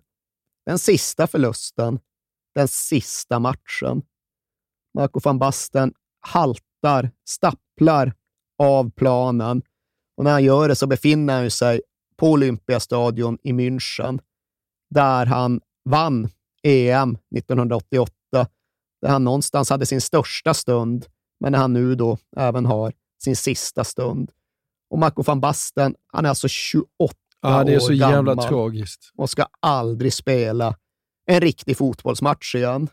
[0.67, 2.01] den sista förlusten,
[2.55, 4.03] den sista matchen.
[4.95, 8.15] Marco van Basten haltar, stapplar
[8.59, 9.63] av planen
[10.17, 11.81] och när han gör det så befinner han sig
[12.17, 14.21] på Olympiastadion i München,
[14.91, 16.29] där han vann
[16.63, 18.13] EM 1988,
[19.03, 21.07] där han någonstans hade sin största stund,
[21.41, 22.93] men när han nu då även har
[23.25, 24.31] sin sista stund.
[24.93, 26.87] Och Marco van Basten, han är alltså 28
[27.41, 29.13] ja, det är så jävla tragiskt.
[29.17, 30.77] och ska aldrig spela
[31.27, 32.89] en riktig fotbollsmatch igen.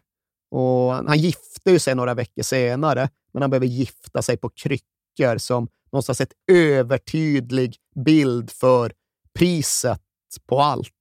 [0.52, 5.38] Och han gifte ju sig några veckor senare, men han behöver gifta sig på kryckor
[5.38, 7.76] som någonstans ett övertydlig
[8.06, 8.93] bild för
[9.39, 10.02] priset
[10.47, 10.93] på allt.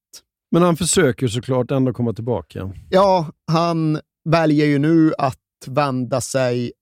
[0.51, 2.73] Men han försöker såklart ändå komma tillbaka.
[2.91, 6.73] Ja, han väljer ju nu att vända sig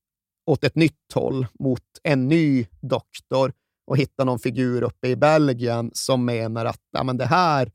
[0.45, 3.53] åt ett nytt håll, mot en ny doktor
[3.87, 7.71] och hitta någon figur uppe i Belgien som menar att ja, men det här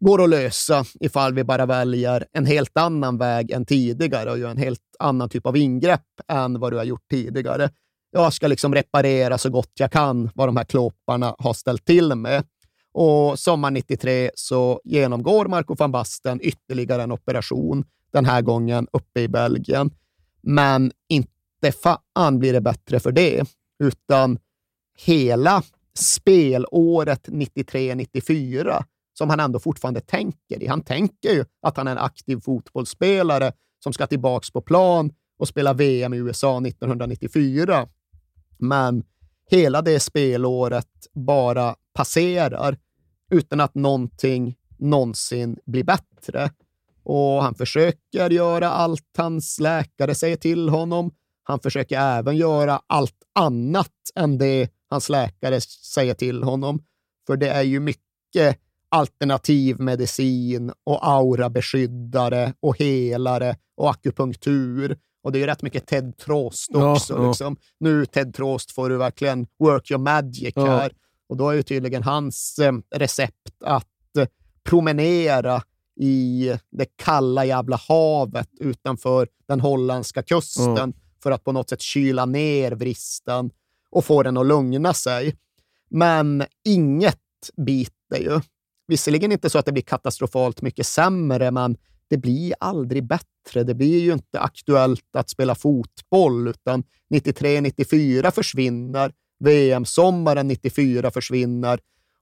[0.00, 4.50] går att lösa ifall vi bara väljer en helt annan väg än tidigare och gör
[4.50, 7.70] en helt annan typ av ingrepp än vad du har gjort tidigare.
[8.10, 12.14] Jag ska liksom reparera så gott jag kan vad de här klåparna har ställt till
[12.14, 12.44] med.
[12.92, 19.20] Och sommar 93 så genomgår Marco van Basten ytterligare en operation, den här gången uppe
[19.20, 19.90] i Belgien.
[20.42, 23.44] Men inte fan blir det bättre för det,
[23.84, 24.38] utan
[25.06, 25.62] hela
[25.98, 28.84] spelåret 93-94
[29.18, 30.66] som han ändå fortfarande tänker i.
[30.66, 35.48] Han tänker ju att han är en aktiv fotbollsspelare som ska tillbaka på plan och
[35.48, 37.88] spela VM i USA 1994.
[38.58, 39.04] Men
[39.50, 42.78] hela det spelåret bara passerar
[43.30, 46.50] utan att någonting någonsin blir bättre.
[47.02, 51.10] Och han försöker göra allt hans läkare säger till honom.
[51.42, 56.82] Han försöker även göra allt annat än det hans läkare säger till honom.
[57.26, 58.58] För det är ju mycket
[58.88, 64.98] alternativ medicin och aurabeskyddare och helare och akupunktur.
[65.22, 67.14] Och det är ju rätt mycket Ted Trost också.
[67.14, 67.28] Ja, ja.
[67.28, 67.56] Liksom.
[67.80, 70.66] Nu Ted Trost får du verkligen work your magic Ja.
[70.66, 70.92] här.
[71.28, 74.26] Och då är ju tydligen hans eh, recept att eh,
[74.64, 75.62] promenera
[76.00, 82.26] i det kalla jävla havet utanför den holländska kusten för att på något sätt kyla
[82.26, 83.50] ner vristen
[83.90, 85.36] och få den att lugna sig.
[85.90, 87.18] Men inget
[87.66, 88.40] biter ju.
[88.86, 91.76] Visserligen inte så att det blir katastrofalt mycket sämre, men
[92.08, 93.64] det blir aldrig bättre.
[93.64, 96.84] Det blir ju inte aktuellt att spela fotboll, utan
[97.14, 99.12] 93-94 försvinner.
[99.40, 101.80] VM-sommaren 94 försvinner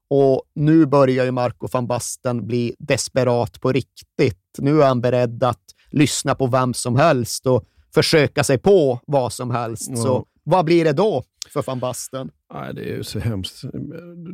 [0.09, 4.57] och nu börjar ju Marco van Basten bli desperat på riktigt.
[4.57, 9.33] Nu är han beredd att lyssna på vem som helst och försöka sig på vad
[9.33, 9.87] som helst.
[9.87, 10.01] Mm.
[10.01, 11.23] Så vad blir det då
[11.53, 12.31] för van Basten?
[12.53, 13.63] Nej, det är ju så hemskt.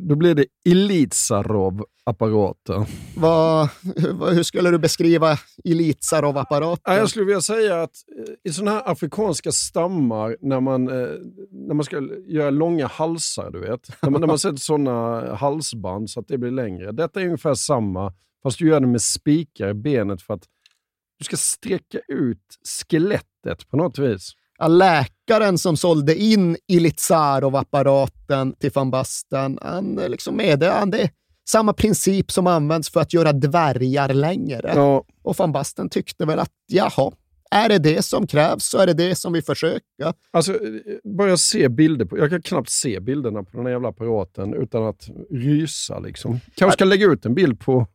[0.08, 2.86] Då blir det Elitsarov-apparaten.
[4.34, 6.82] Hur skulle du beskriva Elitsarov-apparaten?
[6.84, 11.08] Ja, jag skulle vilja säga att eh, i sådana här afrikanska stammar, när man, eh,
[11.50, 14.02] när man ska göra långa halsar, du vet.
[14.02, 16.92] När man, när man sätter sådana halsband så att det blir längre.
[16.92, 18.12] Detta är ungefär samma,
[18.42, 20.44] fast du gör det med spikar i benet för att
[21.18, 24.32] du ska sträcka ut skelettet på något vis.
[24.58, 30.70] Ja, läkaren som sålde in Ilitsarov-apparaten till van Basten, han liksom med det.
[30.70, 31.10] Han, det är
[31.48, 34.72] samma princip som används för att göra dvärgar längre.
[34.74, 35.04] Ja.
[35.22, 37.12] Och van Basten tyckte väl att, jaha,
[37.50, 40.14] är det det som krävs så är det det som vi försöker.
[40.30, 40.58] Alltså,
[41.04, 44.54] bara jag ser bilder på, jag kan knappt se bilderna på den här jävla apparaten
[44.54, 46.40] utan att rysa liksom.
[46.54, 47.86] Kanske ska lägga ut en bild på...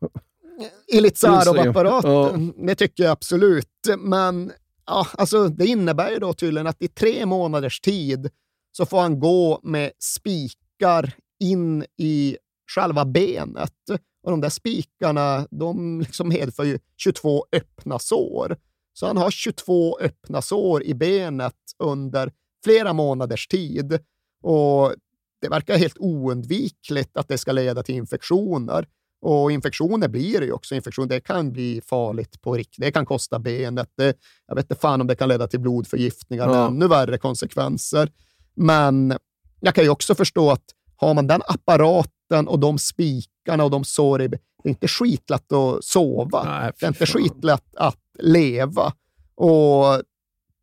[0.92, 3.66] Ilitsarov-apparaten, det tycker jag absolut.
[3.98, 4.52] Men
[4.90, 8.30] ja, alltså, det innebär ju då tydligen att i tre månaders tid
[8.72, 12.36] så får han gå med spikar in i
[12.74, 13.90] själva benet.
[14.22, 18.56] Och de där spikarna de liksom medför ju 22 öppna sår.
[18.92, 22.32] Så han har 22 öppna sår i benet under
[22.64, 23.98] flera månaders tid.
[24.42, 24.94] Och
[25.40, 28.86] det verkar helt oundvikligt att det ska leda till infektioner.
[29.22, 30.74] Och infektioner blir det ju också.
[30.74, 32.80] Infektion, det kan bli farligt på riktigt.
[32.84, 33.88] Det kan kosta benet.
[33.96, 34.16] Det,
[34.46, 36.66] jag vet inte fan om det kan leda till blodförgiftningar med Ja.
[36.66, 38.10] ännu värre konsekvenser.
[38.54, 39.14] Men
[39.60, 40.64] jag kan ju också förstå att
[40.96, 45.84] har man den apparaten och de spikarna och de sår det är inte skitlätt att
[45.84, 46.44] sova.
[46.78, 48.92] det är inte skitlätt att leva.
[49.34, 50.02] Och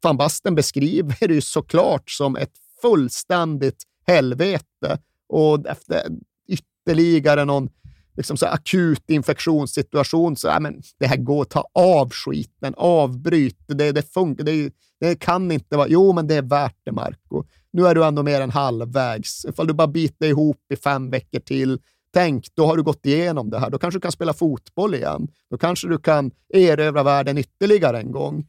[0.03, 4.99] van Basten beskriver det ju såklart som ett fullständigt helvete.
[5.29, 6.03] Och efter
[6.49, 7.69] ytterligare någon
[8.17, 13.57] liksom så här akut infektionssituation så ja, men det här går, ta av skiten, avbryt,
[13.67, 17.43] det, det funkar, det, det kan inte vara, jo men det är värt det Marco.
[17.73, 19.45] Nu är du ändå mer än halvvägs.
[19.45, 21.79] Ifall du bara biter ihop i fem veckor till,
[22.13, 23.69] tänk, då har du gått igenom det här.
[23.69, 25.27] Då kanske du kan spela fotboll igen.
[25.49, 28.45] Då kanske du kan erövra världen ytterligare en gång.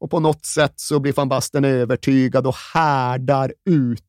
[0.00, 4.04] Och på något sätt så blir van Basten övertygad och härdar ut.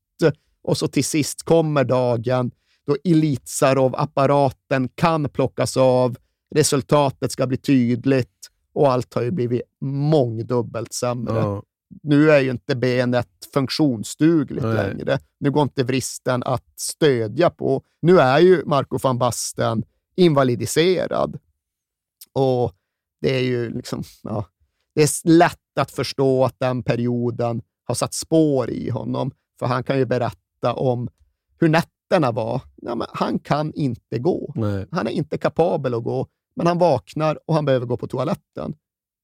[0.63, 2.51] Och så till sist kommer dagen
[2.91, 6.17] då Elitsarov-apparaten kan plockas av,
[6.55, 11.39] resultatet ska bli tydligt och allt har ju blivit mångdubbelt sämre.
[11.39, 11.63] Ja.
[12.03, 14.73] Nu är ju inte benet funktionsdugligt Nej.
[14.75, 15.19] längre.
[15.39, 17.83] Nu går inte vristen att stödja på.
[18.01, 19.83] Nu är ju Marco van Basten
[20.15, 21.39] invalidiserad.
[22.33, 22.73] Och
[23.21, 24.45] det är ju liksom, ja,
[24.95, 29.31] det är lätt att förstå att den perioden har satt spår i honom.
[29.59, 31.09] För han kan ju berätta om
[31.59, 31.69] hur
[32.11, 32.61] nätterna var.
[32.81, 34.53] Ja, han kan inte gå.
[34.55, 34.85] Nej.
[34.91, 38.75] Han är inte kapabel att gå, men han vaknar och han behöver gå på toaletten.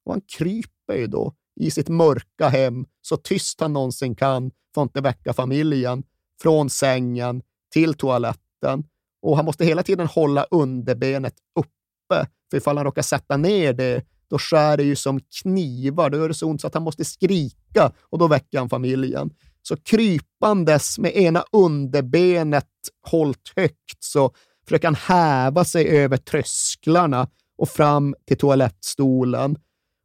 [0.05, 4.81] Och han kryper ju då i sitt mörka hem, så tyst han någonsin kan, för
[4.81, 6.03] att inte väcka familjen,
[6.41, 7.41] från sängen
[7.73, 8.83] till toaletten.
[9.21, 14.05] Och han måste hela tiden hålla underbenet uppe För ifall han råkar sätta ner det,
[14.29, 16.09] då skär det ju som knivar.
[16.09, 19.29] Då gör det så ont så att han måste skrika och då väcker han familjen.
[19.67, 22.67] Så krypandes med ena underbenet
[23.01, 24.33] hållt högt så
[24.65, 29.57] försöker han häva sig över trösklarna och fram till toalettstolen.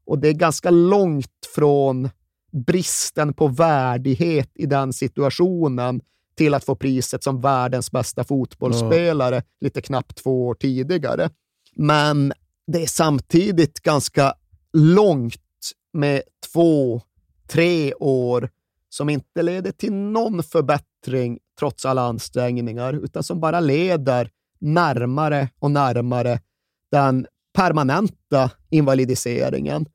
[0.07, 2.11] Och det är ganska långt från
[2.53, 6.01] bristen på värdighet i den situationen
[6.37, 9.43] till att få priset som världens bästa fotbollsspelare ja.
[9.61, 11.31] lite knappt två år tidigare.
[11.77, 12.33] Men
[12.67, 14.35] det är samtidigt ganska
[14.73, 15.37] långt
[15.93, 17.03] med två,
[17.49, 18.51] tre år
[18.93, 25.71] som inte leder till någon förbättring trots alla ansträngningar, utan som bara leder närmare och
[25.71, 26.41] närmare
[26.91, 29.87] den permanenta invalidiseringen.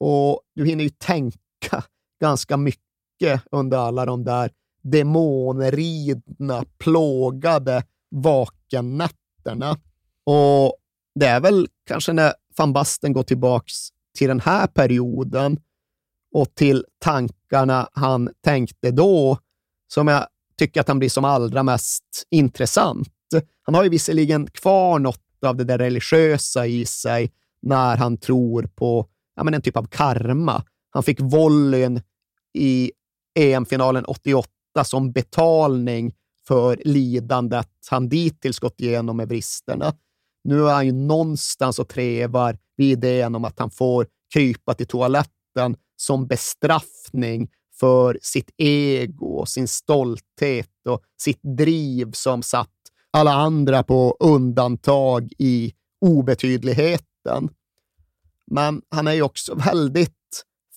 [0.00, 1.84] Och du hinner ju tänka
[2.20, 4.50] ganska mycket under alla de där
[4.82, 9.78] demonridna, plågade vakennätterna.
[10.24, 10.76] Och
[11.14, 13.88] det är väl kanske när van Basten går tillbaks
[14.18, 15.60] till den här perioden
[16.32, 19.38] och till tankarna han tänkte då,
[19.88, 20.26] som jag
[20.58, 23.08] tycker att han blir som allra mest intressant.
[23.62, 28.62] Han har ju visserligen kvar något av det där religiösa i sig när han tror
[28.62, 29.06] på
[29.36, 30.64] ja, men en typ av karma.
[30.90, 32.00] Han fick volleyn
[32.54, 32.92] i
[33.38, 34.48] EM-finalen 88
[34.84, 36.14] som betalning
[36.46, 39.94] för lidandet han dittills gått igenom med bristerna.
[40.44, 44.86] Nu är han ju någonstans och trevar vid idén om att han får krypa till
[44.86, 47.48] toaletten som bestraffning
[47.80, 52.70] för sitt ego, sin stolthet och sitt driv som satt
[53.10, 57.48] alla andra på undantag i obetydligheten.
[58.46, 60.12] Men han är ju också väldigt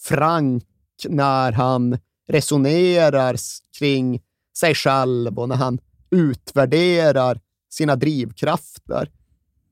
[0.04, 0.64] frank
[1.10, 1.98] när han
[2.28, 3.36] resonerar
[3.80, 4.22] kring
[4.58, 5.80] sig själv och när han
[6.12, 7.40] utvärderar
[7.70, 9.12] sina drivkrafter.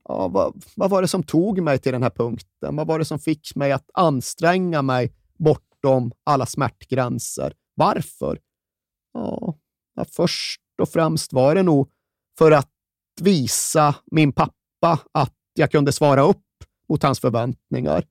[0.04, 2.76] Ja, vad, vad var det som tog mig till den här punkten?
[2.76, 7.52] Vad var det som fick mig att anstränga mig bortom alla smärtgränser?
[7.74, 8.38] Varför?
[9.14, 9.54] Ja,
[10.16, 11.88] först och främst var det nog
[12.38, 12.70] för att
[13.20, 16.44] visa min pappa att jag kunde svara upp
[16.88, 18.04] mot hans förväntningar.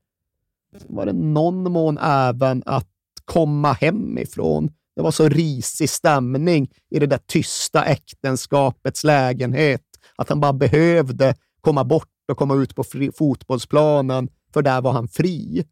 [0.78, 2.90] Sen var det någon mån även att
[3.26, 4.72] komma hemifrån.
[4.96, 9.82] Det var så risig stämning i det där tysta äktenskapets lägenhet
[10.16, 15.08] att han bara behövde komma bort och komma ut på fotbollsplanen, för där var han
[15.08, 15.66] fri.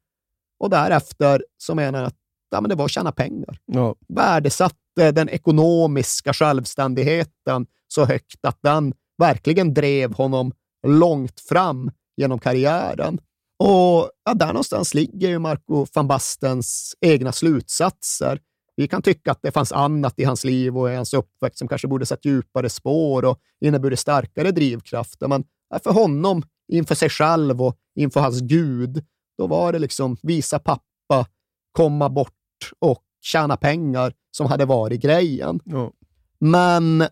[0.66, 2.16] Och därefter så menar jag att
[2.52, 3.58] ja, men det var att tjäna pengar.
[3.66, 3.96] Ja.
[4.08, 10.52] Värdesatte den ekonomiska självständigheten så högt att den verkligen drev honom
[10.88, 13.20] långt fram genom karriären.
[13.60, 18.40] Och ja, där någonstans ligger ju Marco van Bastens egna slutsatser.
[18.76, 21.68] Vi kan tycka att det fanns annat i hans liv och i hans uppväxt som
[21.68, 25.44] kanske borde satt djupare spår och inneburit starkare drivkrafter, men
[25.84, 29.06] för honom, inför sig själv och inför hans gud,
[29.38, 31.28] då var det liksom visa pappa,
[31.72, 32.32] komma bort
[32.80, 35.60] och tjäna pengar som hade varit grejen.
[35.64, 35.92] Ja.
[36.40, 37.04] Men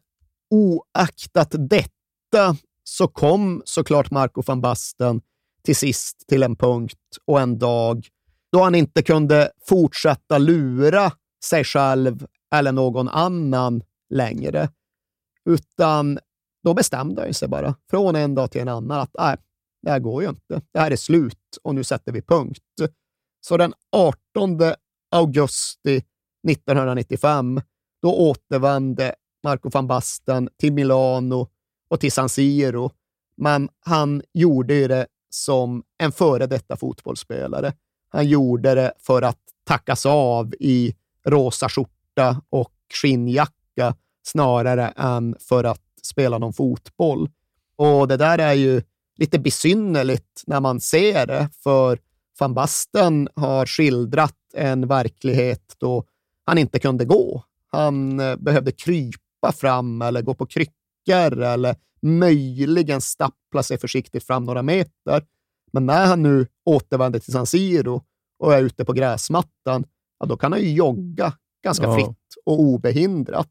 [0.49, 5.21] oaktat detta så kom såklart Marco van Basten
[5.63, 8.07] till sist till en punkt och en dag
[8.51, 11.11] då han inte kunde fortsätta lura
[11.45, 14.69] sig själv eller någon annan längre.
[15.49, 16.19] Utan
[16.63, 19.39] då bestämde han sig bara, från en dag till en annan, att
[19.83, 20.61] det här går ju inte.
[20.71, 22.63] Det här är slut och nu sätter vi punkt.
[23.41, 24.59] Så den 18
[25.11, 26.03] augusti
[26.49, 27.61] 1995,
[28.01, 31.47] då återvände Marco van Basten till Milano
[31.89, 32.91] och till San Siro.
[33.37, 37.73] Men han gjorde det som en före detta fotbollsspelare.
[38.09, 45.63] Han gjorde det för att tackas av i rosa skjorta och skinnjacka snarare än för
[45.63, 47.29] att spela någon fotboll.
[47.75, 48.81] Och det där är ju
[49.17, 51.99] lite besynnerligt när man ser det, för
[52.39, 56.05] van Basten har skildrat en verklighet då
[56.45, 57.43] han inte kunde gå.
[57.67, 64.43] Han eh, behövde krypa fram eller gå på kryckor eller möjligen stappla sig försiktigt fram
[64.43, 65.25] några meter.
[65.73, 68.03] Men när han nu återvänder till San Siro
[68.39, 69.85] och är ute på gräsmattan,
[70.19, 71.33] ja, då kan han ju jogga
[71.63, 71.95] ganska ja.
[71.95, 73.49] fritt och obehindrat.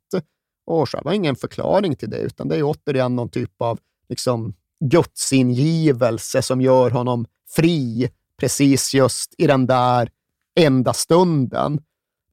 [0.64, 4.54] Och så var ingen förklaring till det, utan det är återigen någon typ av liksom,
[4.90, 7.26] gudsingivelse som gör honom
[7.56, 8.10] fri
[8.40, 10.10] precis just i den där
[10.60, 10.92] enda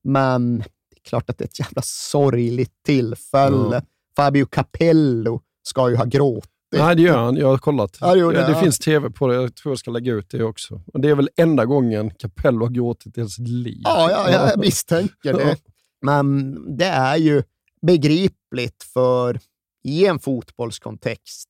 [0.04, 3.76] Men det är klart att det är ett jävla sorgligt tillfälle.
[3.76, 3.86] Mm.
[4.16, 6.52] Fabio Capello ska ju ha gråtit.
[6.72, 7.36] Nej, det gör han.
[7.36, 7.98] Jag har kollat.
[8.02, 9.36] Ja, det, det, det finns tv på det.
[9.36, 10.82] Jag tror jag ska lägga ut det också.
[10.94, 13.82] Och Det är väl enda gången Capello har gråtit i sitt liv.
[13.84, 15.58] Ja, ja jag misstänker det.
[16.02, 17.44] Men det är ju
[17.82, 19.40] begripligt för
[19.84, 21.50] i en fotbollskontext,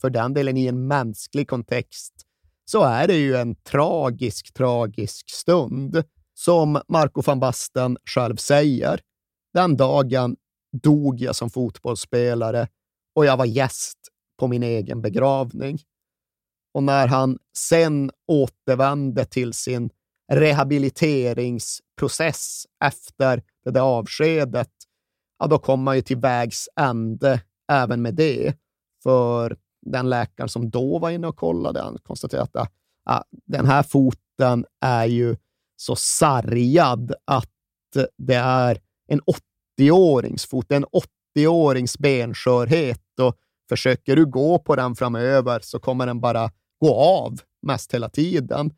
[0.00, 2.14] för den delen i en mänsklig kontext,
[2.64, 6.04] så är det ju en tragisk, tragisk stund.
[6.34, 9.00] Som Marco van Basten själv säger,
[9.54, 10.36] den dagen
[10.82, 12.68] dog jag som fotbollsspelare
[13.14, 13.98] och jag var gäst
[14.38, 15.78] på min egen begravning.
[16.74, 19.90] Och när han sen återvände till sin
[20.32, 24.72] rehabiliteringsprocess efter det där avskedet,
[25.38, 27.40] ja, då kom man ju till vägs ände
[27.72, 28.54] även med det.
[29.02, 29.56] För
[29.90, 32.72] den läkaren som då var inne och kollade, han konstaterade att
[33.04, 35.36] ja, den här foten är ju
[35.76, 37.50] så sargad att
[38.18, 38.78] det är
[39.08, 39.20] en
[39.80, 40.84] 80-årings fot, en
[41.36, 43.36] 80-årings benskörhet och
[43.68, 48.70] försöker du gå på den framöver så kommer den bara gå av mest hela tiden.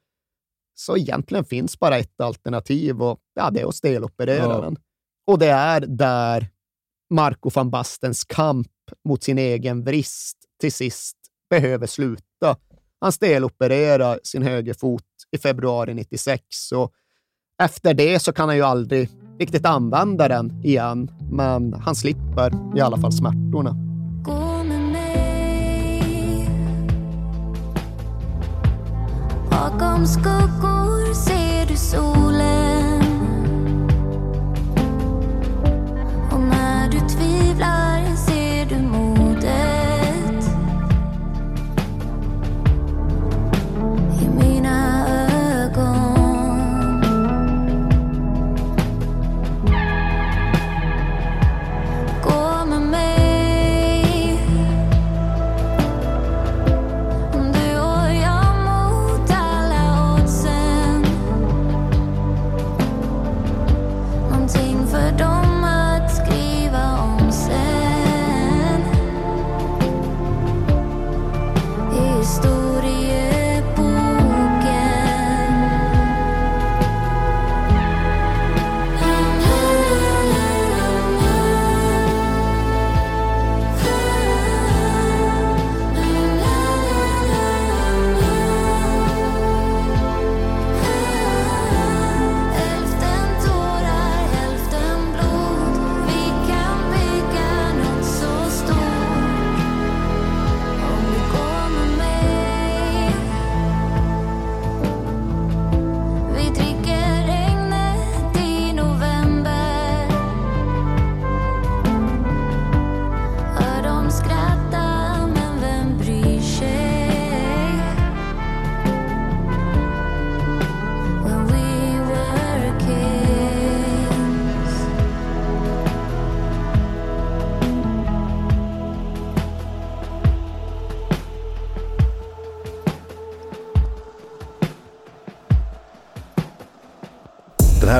[0.74, 4.60] Så egentligen finns bara ett alternativ och ja, det är att steloperera Ja.
[4.60, 4.76] den.
[5.26, 6.48] Och det är där
[7.10, 8.68] Marco van Bastens kamp
[9.04, 11.16] mot sin egen vrist till sist
[11.50, 12.56] behöver sluta.
[13.00, 16.92] Han stelopererar sin högerfot i februari 96 och
[17.62, 19.08] efter det så kan han ju aldrig
[19.38, 23.70] riktigt använda den igen, men han slipper i alla fall smärtorna.
[24.24, 26.48] Gå med mig
[29.50, 32.69] Bakom skuggor ser du solen